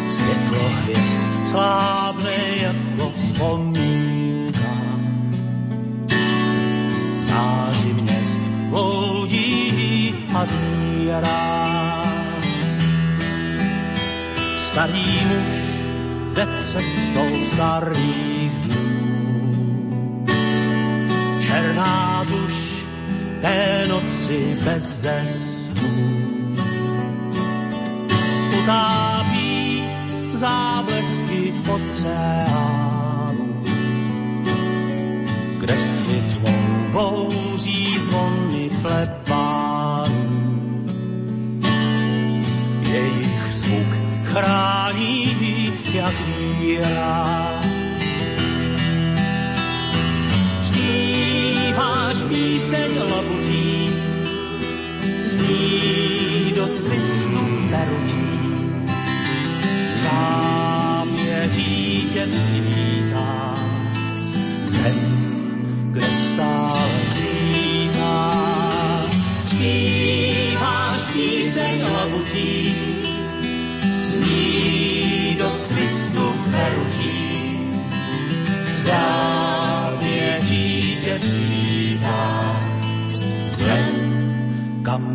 [0.09, 4.73] Světlo hvězd slábne jako vzpomínka.
[7.21, 8.39] Září měst
[8.69, 9.42] bloudí
[10.35, 11.43] a zmírá.
[14.57, 15.53] Starý muž
[16.33, 20.25] jde cestou starých dnů.
[21.39, 22.85] Černá duš
[23.41, 26.13] té noci bez snů.
[28.63, 29.83] Utápí
[30.33, 33.63] záblesky oceánu,
[35.59, 39.22] kde si tmou bouří zvony plebánů.
[44.33, 47.61] Chrání jak víra.
[50.67, 53.89] Zpíváš píseň labutí,
[55.21, 58.39] zní do svistu perutí.
[60.03, 61.73] Záměří
[62.13, 63.55] tě přivítá,
[64.67, 64.99] zem,
[65.91, 66.82] kde stále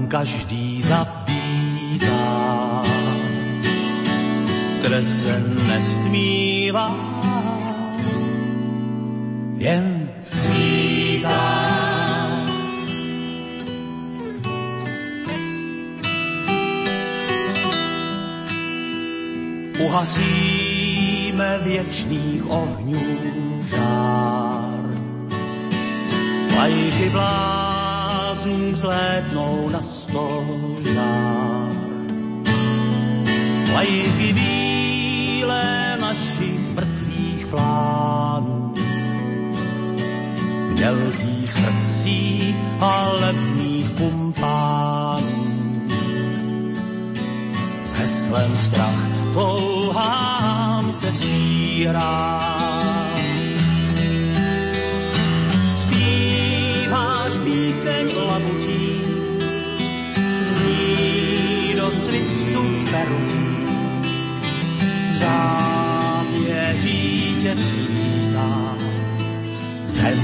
[0.08, 0.82] každý
[4.88, 6.94] kde se nestmívá,
[9.58, 11.68] jen svítá.
[19.80, 23.00] Uhasíme věčných ohňů
[23.64, 24.84] žár.
[26.54, 31.72] Vlajky bláznů zlétnou na stožár.
[33.68, 38.74] Vlajky bílé našich mrtvých plánů.
[40.72, 45.38] Mělkých srdcí a levných pumpánů.
[47.84, 49.04] S heslem strach
[49.34, 53.07] touhám se vzírá.
[62.88, 63.44] Svistu perutí.
[65.12, 66.56] Závětí
[67.42, 68.76] tě přivítá,
[69.86, 70.18] zem,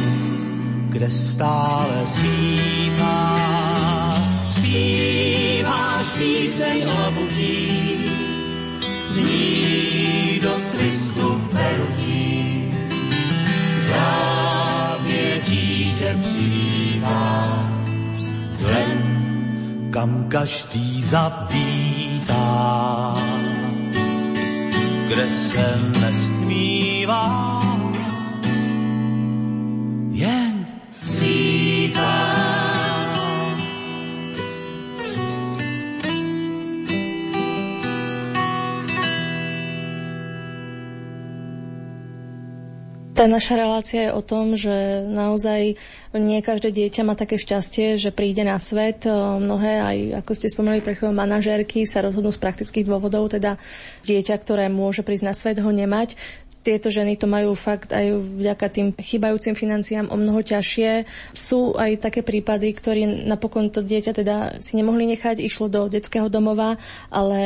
[0.88, 3.38] kde stále svítá.
[4.50, 7.96] Zpíváš píseň labutí,
[9.08, 12.70] zní do svistu perutí.
[13.80, 15.34] Závětí
[15.98, 17.68] tě přivítá,
[18.54, 19.14] zem,
[19.90, 22.13] kam každý zabítá,
[25.08, 27.53] kde se nestmívá,
[43.14, 45.78] Tá naša relácia je o tom, že naozaj
[46.18, 49.06] nie každé dieťa má také šťastie, že príde na svet.
[49.06, 53.54] Mnohé, aj ako ste spomenuli, prechod manažérky sa rozhodnú z praktických dôvodov, teda
[54.02, 56.18] dieťa, ktoré môže prísť na svet, ho nemať
[56.64, 61.04] tieto ženy to majú fakt aj vďaka tým chýbajúcim financiám o mnoho ťažšie.
[61.36, 66.32] Sú aj také prípady, ktorí napokon to dieťa teda si nemohli nechať, išlo do detského
[66.32, 66.80] domova,
[67.12, 67.40] ale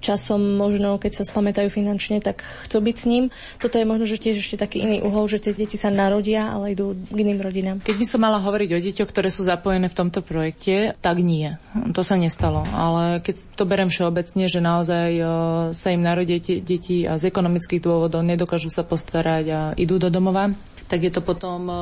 [0.00, 3.24] časom možno, keď sa spamätajú finančne, tak chcú byť s ním.
[3.60, 6.72] Toto je možno, že tiež ešte taký iný uhol, že tie deti sa narodia, ale
[6.72, 7.76] idú k iným rodinám.
[7.84, 11.58] Keď by som mala hovoriť o deťoch, ktoré sú zapojené v tomto projekte, tak nie.
[11.92, 12.62] To sa nestalo.
[12.70, 15.24] Ale keď to berem všeobecne, že naozaj e,
[15.74, 20.06] sa im narodia deti a z ekonomických dôvodov nedokážu nedokážu sa postarať a idú do
[20.06, 20.54] domova,
[20.92, 21.76] tak je to potom uh,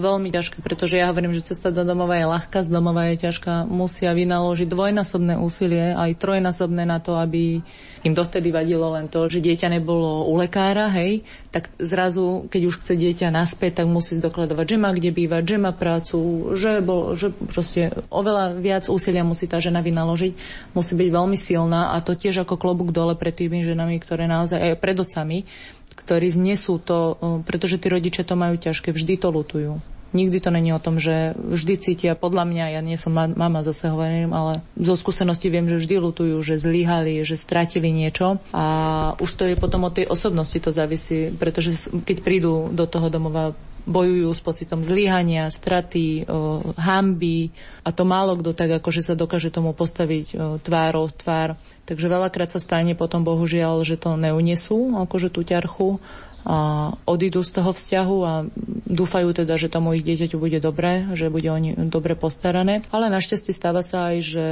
[0.00, 3.68] veľmi ťažké, pretože ja hovorím, že cesta do domova je ľahká, z domova je ťažká.
[3.68, 7.60] Musia vynaložiť dvojnásobné úsilie, aj trojnásobné na to, aby
[8.08, 12.80] im dovtedy vadilo len to, že dieťa nebolo u lekára, hej, tak zrazu, keď už
[12.80, 16.16] chce dieťa naspäť, tak musí zdokladovať, že má kde bývať, že má prácu,
[16.56, 20.32] že, bol, že proste oveľa viac úsilia musí tá žena vynaložiť,
[20.72, 24.72] musí byť veľmi silná a to tiež ako klobúk dole pred tými ženami, ktoré naozaj
[24.72, 25.38] aj pred ocami,
[25.94, 29.72] ktorí znesú to, pretože tí rodičia to majú ťažké, vždy to lutujú.
[30.14, 33.90] Nikdy to není o tom, že vždy cítia, podľa mňa, ja nie som mama zase
[33.90, 38.64] hovorím, ale zo skúsenosti viem, že vždy lutujú, že zlyhali, že stratili niečo a
[39.18, 43.58] už to je potom od tej osobnosti to závisí, pretože keď prídu do toho domova
[43.84, 46.24] bojujú s pocitom zlyhania, straty,
[46.80, 47.52] hamby
[47.84, 51.60] a to málo kto tak akože sa dokáže tomu postaviť tvárou tvár.
[51.84, 56.00] Takže veľakrát sa stane potom bohužiaľ, že to neunesú, akože tú ťarchu
[56.44, 58.32] a odídu z toho vzťahu a
[58.84, 62.84] dúfajú teda, že tomu ich dieťaťu bude dobre, že bude oni dobre postarané.
[62.92, 64.46] Ale našťastie stáva sa aj, že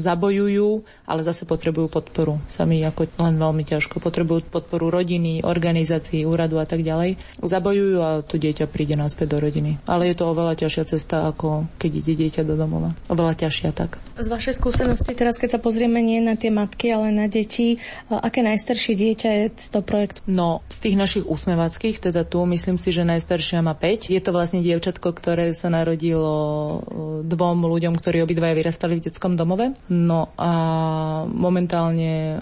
[0.00, 2.38] zabojujú, ale zase potrebujú podporu.
[2.46, 3.98] Sami ako len veľmi ťažko.
[3.98, 7.18] Potrebujú podporu rodiny, organizácií, úradu a tak ďalej.
[7.42, 9.82] Zabojujú a to dieťa príde naspäť do rodiny.
[9.84, 12.94] Ale je to oveľa ťažšia cesta, ako keď ide dieťa do domova.
[13.10, 13.98] Oveľa ťažšia tak.
[14.16, 17.76] Z vašej skúsenosti teraz, keď sa pozrieme nie na tie matky, ale na deti,
[18.08, 20.24] aké najstaršie dieťa je z toho projektu?
[20.24, 24.12] No, z tých našich našich úsmevackých, teda tu myslím si, že najstaršia má 5.
[24.12, 26.78] Je to vlastne dievčatko, ktoré sa narodilo e,
[27.24, 29.72] dvom ľuďom, ktorí obidvaja vyrastali v detskom domove.
[29.88, 30.52] No a
[31.24, 32.36] momentálne e,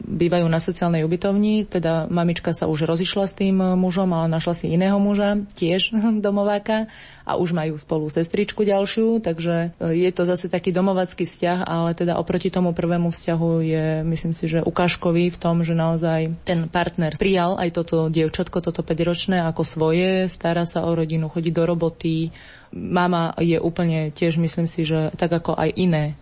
[0.00, 4.72] bývajú na sociálnej ubytovni, teda mamička sa už rozišla s tým mužom, ale našla si
[4.72, 5.92] iného muža, tiež
[6.24, 6.88] domováka
[7.30, 11.94] a už majú spolu sestričku ďalšiu, takže e, je to zase taký domovacký vzťah, ale
[11.94, 16.66] teda oproti tomu prvému vzťahu je, myslím si, že ukážkový v tom, že naozaj ten
[16.66, 21.62] partner prijal aj toto dievčatko, toto 5-ročné ako svoje, stará sa o rodinu, chodí do
[21.62, 22.34] roboty,
[22.74, 26.18] mama je úplne tiež, myslím si, že tak ako aj iné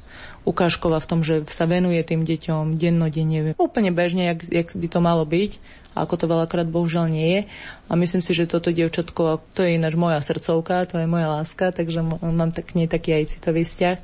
[0.49, 5.01] ukážková v tom, že sa venuje tým deťom dennodenne, úplne bežne, jak, jak by to
[5.05, 5.61] malo byť
[6.03, 7.41] ako to veľakrát bohužiaľ nie je.
[7.89, 11.75] A myslím si, že toto dievčatko, to je ináč moja srdcovka, to je moja láska,
[11.75, 13.99] takže mám tak nej taký aj citový vzťah.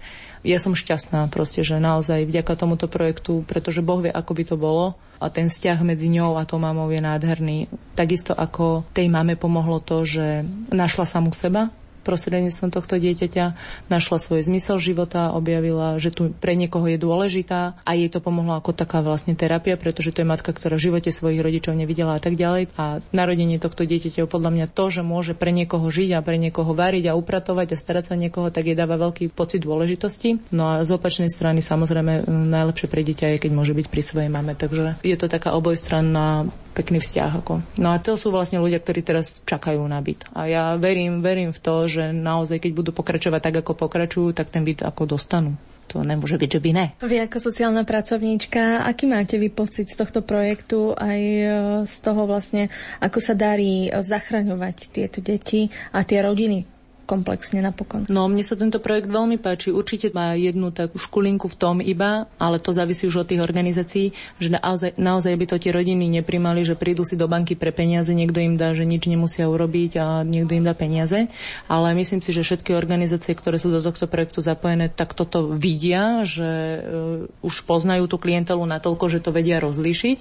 [0.44, 4.56] Ja som šťastná proste, že naozaj vďaka tomuto projektu, pretože Boh vie, ako by to
[4.60, 7.72] bolo a ten vzťah medzi ňou a tou mamou je nádherný.
[7.96, 11.72] Takisto ako tej mame pomohlo to, že našla samú seba,
[12.04, 13.44] prostredníctvom tohto dieťaťa
[13.88, 18.60] našla svoj zmysel života, objavila, že tu pre niekoho je dôležitá a jej to pomohlo
[18.60, 22.20] ako taká vlastne terapia, pretože to je matka, ktorá v živote svojich rodičov nevidela a
[22.20, 22.70] tak ďalej.
[22.76, 26.36] A narodenie tohto dieťaťa je podľa mňa to, že môže pre niekoho žiť a pre
[26.36, 30.52] niekoho variť a upratovať a starať sa niekoho, tak jej dáva veľký pocit dôležitosti.
[30.52, 34.30] No a z opačnej strany samozrejme najlepšie pre dieťa je, keď môže byť pri svojej
[34.30, 34.52] mame.
[34.52, 37.30] Takže je to taká obojstranná pekný vzťah.
[37.40, 37.62] Ako.
[37.78, 40.26] No a to sú vlastne ľudia, ktorí teraz čakajú na byt.
[40.34, 44.50] A ja verím, verím v to, že naozaj, keď budú pokračovať tak, ako pokračujú, tak
[44.50, 45.54] ten byt ako dostanú.
[45.92, 46.86] To nemôže byť, že by ne.
[47.04, 51.46] Vy ako sociálna pracovníčka, aký máte vy pocit z tohto projektu aj e,
[51.84, 52.72] z toho vlastne,
[53.04, 56.73] ako sa darí zachraňovať tieto deti a tie rodiny,
[57.04, 58.08] komplexne napokon.
[58.08, 59.70] No, mne sa tento projekt veľmi páči.
[59.70, 64.16] Určite má jednu takú škulinku v tom iba, ale to závisí už od tých organizácií,
[64.40, 68.10] že naozaj, naozaj by to tie rodiny neprimali, že prídu si do banky pre peniaze,
[68.10, 71.28] niekto im dá, že nič nemusia urobiť a niekto im dá peniaze.
[71.68, 76.24] Ale myslím si, že všetky organizácie, ktoré sú do tohto projektu zapojené, tak toto vidia,
[76.24, 80.18] že uh, už poznajú tú klientelu natoľko, že to vedia rozlíšiť.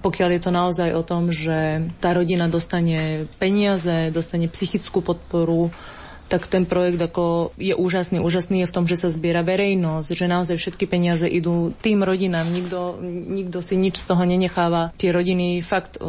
[0.00, 5.70] Pokiaľ je to naozaj o tom, že tá rodina dostane peniaze, dostane psychickú podporu,
[6.32, 8.24] tak ten projekt ako je úžasný.
[8.24, 12.48] Úžasný je v tom, že sa zbiera verejnosť, že naozaj všetky peniaze idú tým rodinám,
[12.48, 14.96] nikto, nikto si nič z toho nenecháva.
[14.96, 16.00] Tie rodiny fakt,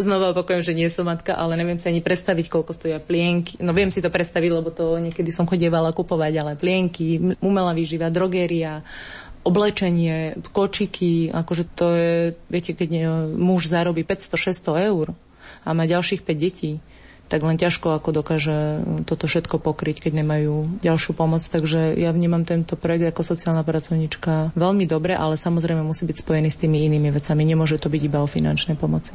[0.00, 3.60] znova opakujem, že nie som matka, ale neviem si ani predstaviť, koľko stoja plienky.
[3.60, 8.08] No viem si to predstaviť, lebo to niekedy som chodievala kupovať, ale plienky, umelá výživa,
[8.08, 8.80] drogéria,
[9.44, 12.14] oblečenie, kočiky, akože to je,
[12.48, 12.90] viete, keď
[13.36, 15.12] muž zarobí 500-600 eur
[15.62, 16.80] a má ďalších 5 detí,
[17.26, 18.58] tak len ťažko ako dokáže
[19.06, 21.42] toto všetko pokryť, keď nemajú ďalšiu pomoc.
[21.42, 26.48] Takže ja vnímam tento projekt ako sociálna pracovníčka veľmi dobre, ale samozrejme musí byť spojený
[26.50, 27.42] s tými inými vecami.
[27.42, 29.14] Nemôže to byť iba o finančnej pomoci.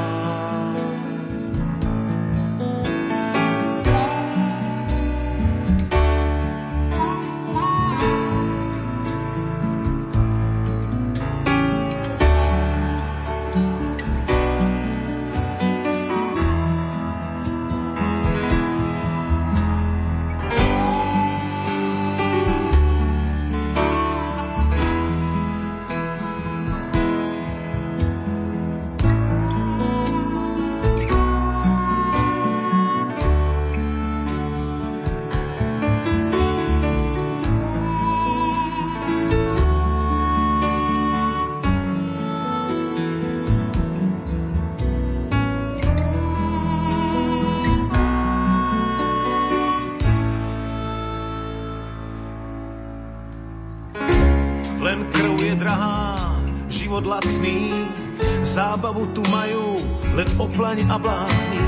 [58.51, 59.79] Zábavu tu majú
[60.15, 61.63] len oplaň a blázni.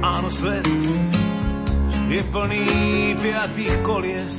[0.00, 0.68] Áno, svet
[2.08, 2.66] je plný
[3.20, 4.36] piatých kolies.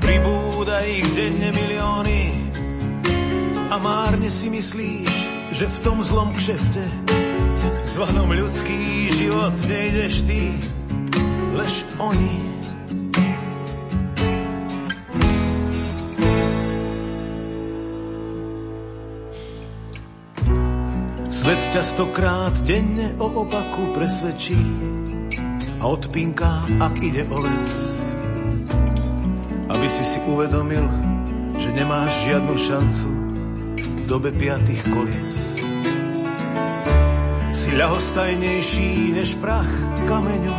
[0.00, 2.22] Pribúda ich denne milióny
[3.68, 5.12] a márne si myslíš,
[5.52, 6.84] že v tom zlom kšefte
[7.86, 10.52] zvanom ľudský život nejdeš ty,
[11.56, 12.55] lež oni.
[21.76, 24.56] Ťa stokrát denne o opaku presvedčí
[25.76, 27.68] a odpinká, ak ide o vec.
[29.68, 30.88] Aby si si uvedomil,
[31.60, 33.08] že nemáš žiadnu šancu
[33.76, 35.36] v dobe piatých kolies.
[37.52, 39.68] Si ľahostajnejší než prach
[40.08, 40.56] kameňu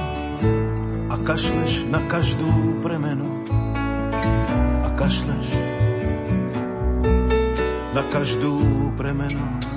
[1.10, 3.42] a kašleš na každú premenu.
[4.86, 5.50] A kašleš
[7.98, 8.54] na každú
[8.94, 9.77] premenu.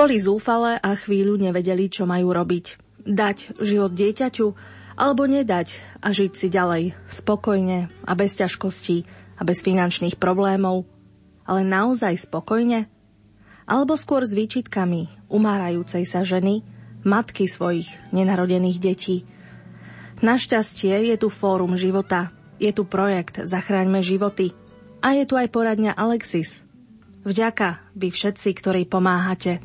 [0.00, 2.80] Boli zúfale a chvíľu nevedeli, čo majú robiť.
[3.04, 4.48] Dať život dieťaťu
[4.96, 9.04] alebo nedať a žiť si ďalej, spokojne a bez ťažkostí
[9.36, 10.88] a bez finančných problémov,
[11.44, 12.88] ale naozaj spokojne?
[13.68, 16.64] Alebo skôr s výčitkami umárajúcej sa ženy,
[17.04, 19.28] matky svojich nenarodených detí.
[20.24, 24.56] Našťastie je tu Fórum života, je tu projekt Zachráňme životy
[25.04, 26.56] a je tu aj poradňa Alexis–
[27.20, 29.60] Vďaka vy všetci, ktorí pomáhate.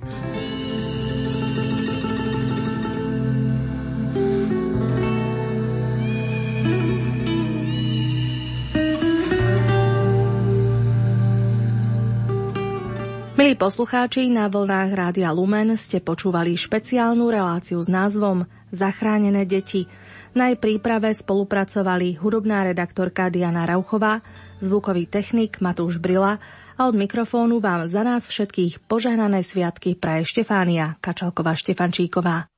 [13.46, 18.42] Milí poslucháči, na vlnách Rádia Lumen ste počúvali špeciálnu reláciu s názvom
[18.74, 19.86] Zachránené deti.
[20.34, 24.26] Na jej príprave spolupracovali hudobná redaktorka Diana Rauchová,
[24.66, 26.42] zvukový technik Matúš Brila
[26.74, 32.50] a od mikrofónu vám za nás všetkých požehnané sviatky praje Štefánia Kačalková Štefančíková.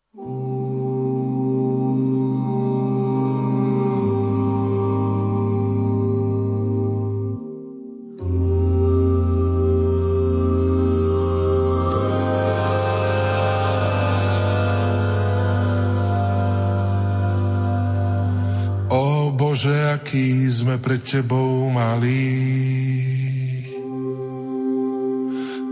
[20.07, 22.31] Aký sme pred Tebou malí.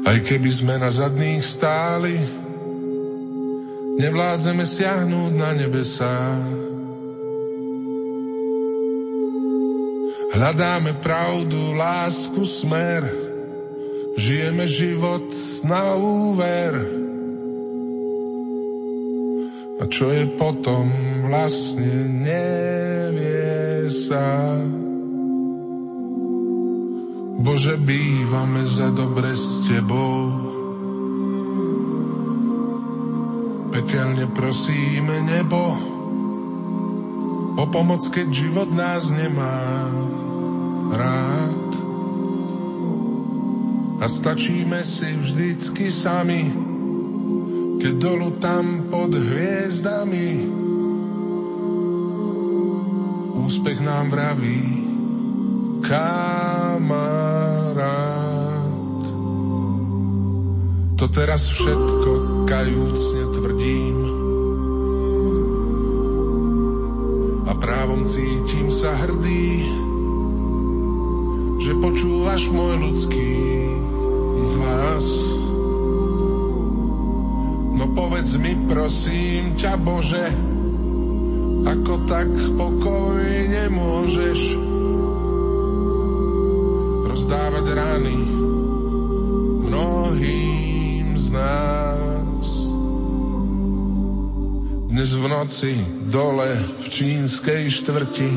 [0.04, 2.20] Aj keby sme na zadných stáli,
[3.96, 6.20] nevládzeme siahnuť na nebesá.
[10.36, 13.08] Hľadáme pravdu, lásku, smer,
[14.20, 15.32] žijeme život
[15.64, 17.05] na úver.
[19.76, 20.88] A čo je potom,
[21.28, 24.56] vlastne nevie sa.
[27.44, 30.32] Bože, bývame za dobre s Tebou.
[33.76, 35.76] Pekelne prosíme nebo
[37.56, 39.92] o pomoc, keď život nás nemá
[40.96, 41.72] rád.
[44.00, 46.75] A stačíme si vždycky sami,
[47.86, 50.50] keď dolu tam pod hviezdami
[53.46, 54.66] úspech nám vraví
[55.86, 56.18] kamarát.
[60.98, 63.98] To teraz všetko kajúcne tvrdím
[67.46, 69.62] a právom cítim sa hrdý,
[71.62, 73.30] že počúvaš môj ľudský
[74.58, 75.45] hlas.
[77.96, 80.28] Povedz mi prosím ťa Bože,
[81.64, 82.28] ako tak
[82.60, 84.40] pokojne môžeš
[87.08, 88.20] rozdávať rany
[89.72, 92.48] mnohým z nás.
[94.92, 95.74] Dnes v noci
[96.12, 96.52] dole
[96.84, 98.32] v čínskej štvrti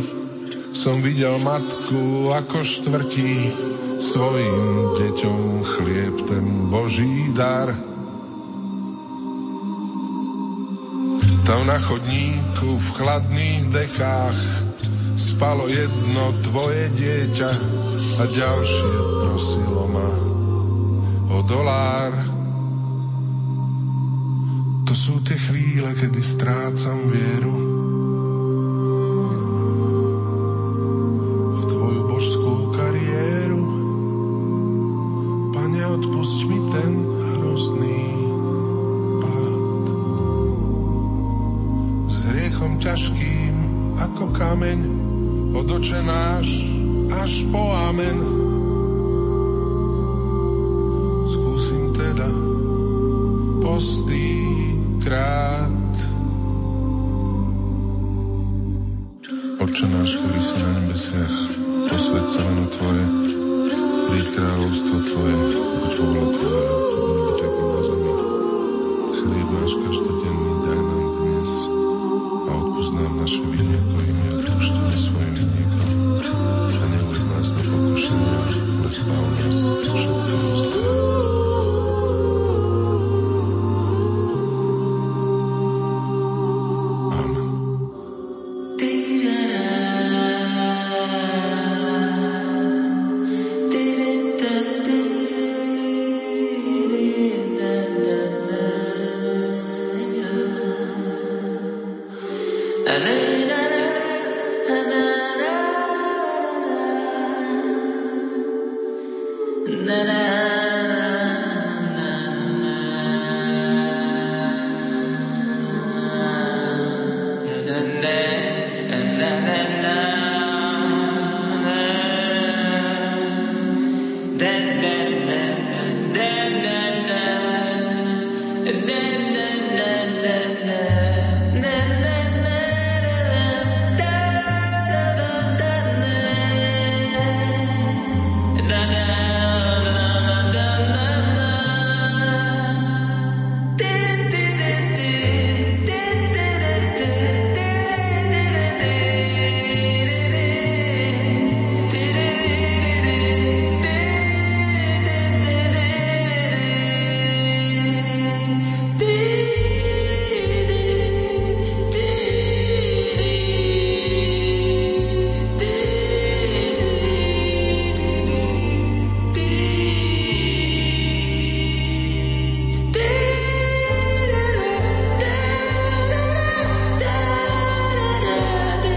[0.70, 3.50] som videl matku ako štvrtí
[3.98, 4.70] svojim
[5.02, 7.87] deťom chlieb ten Boží dar
[11.48, 14.40] Tam na chodníku v chladných dekách
[15.16, 17.52] spalo jedno tvoje dieťa
[18.20, 18.92] a ďalšie
[19.24, 20.10] prosilo ma
[21.32, 22.12] o dolár.
[24.84, 27.77] To sú tie chvíle, kedy strácam vieru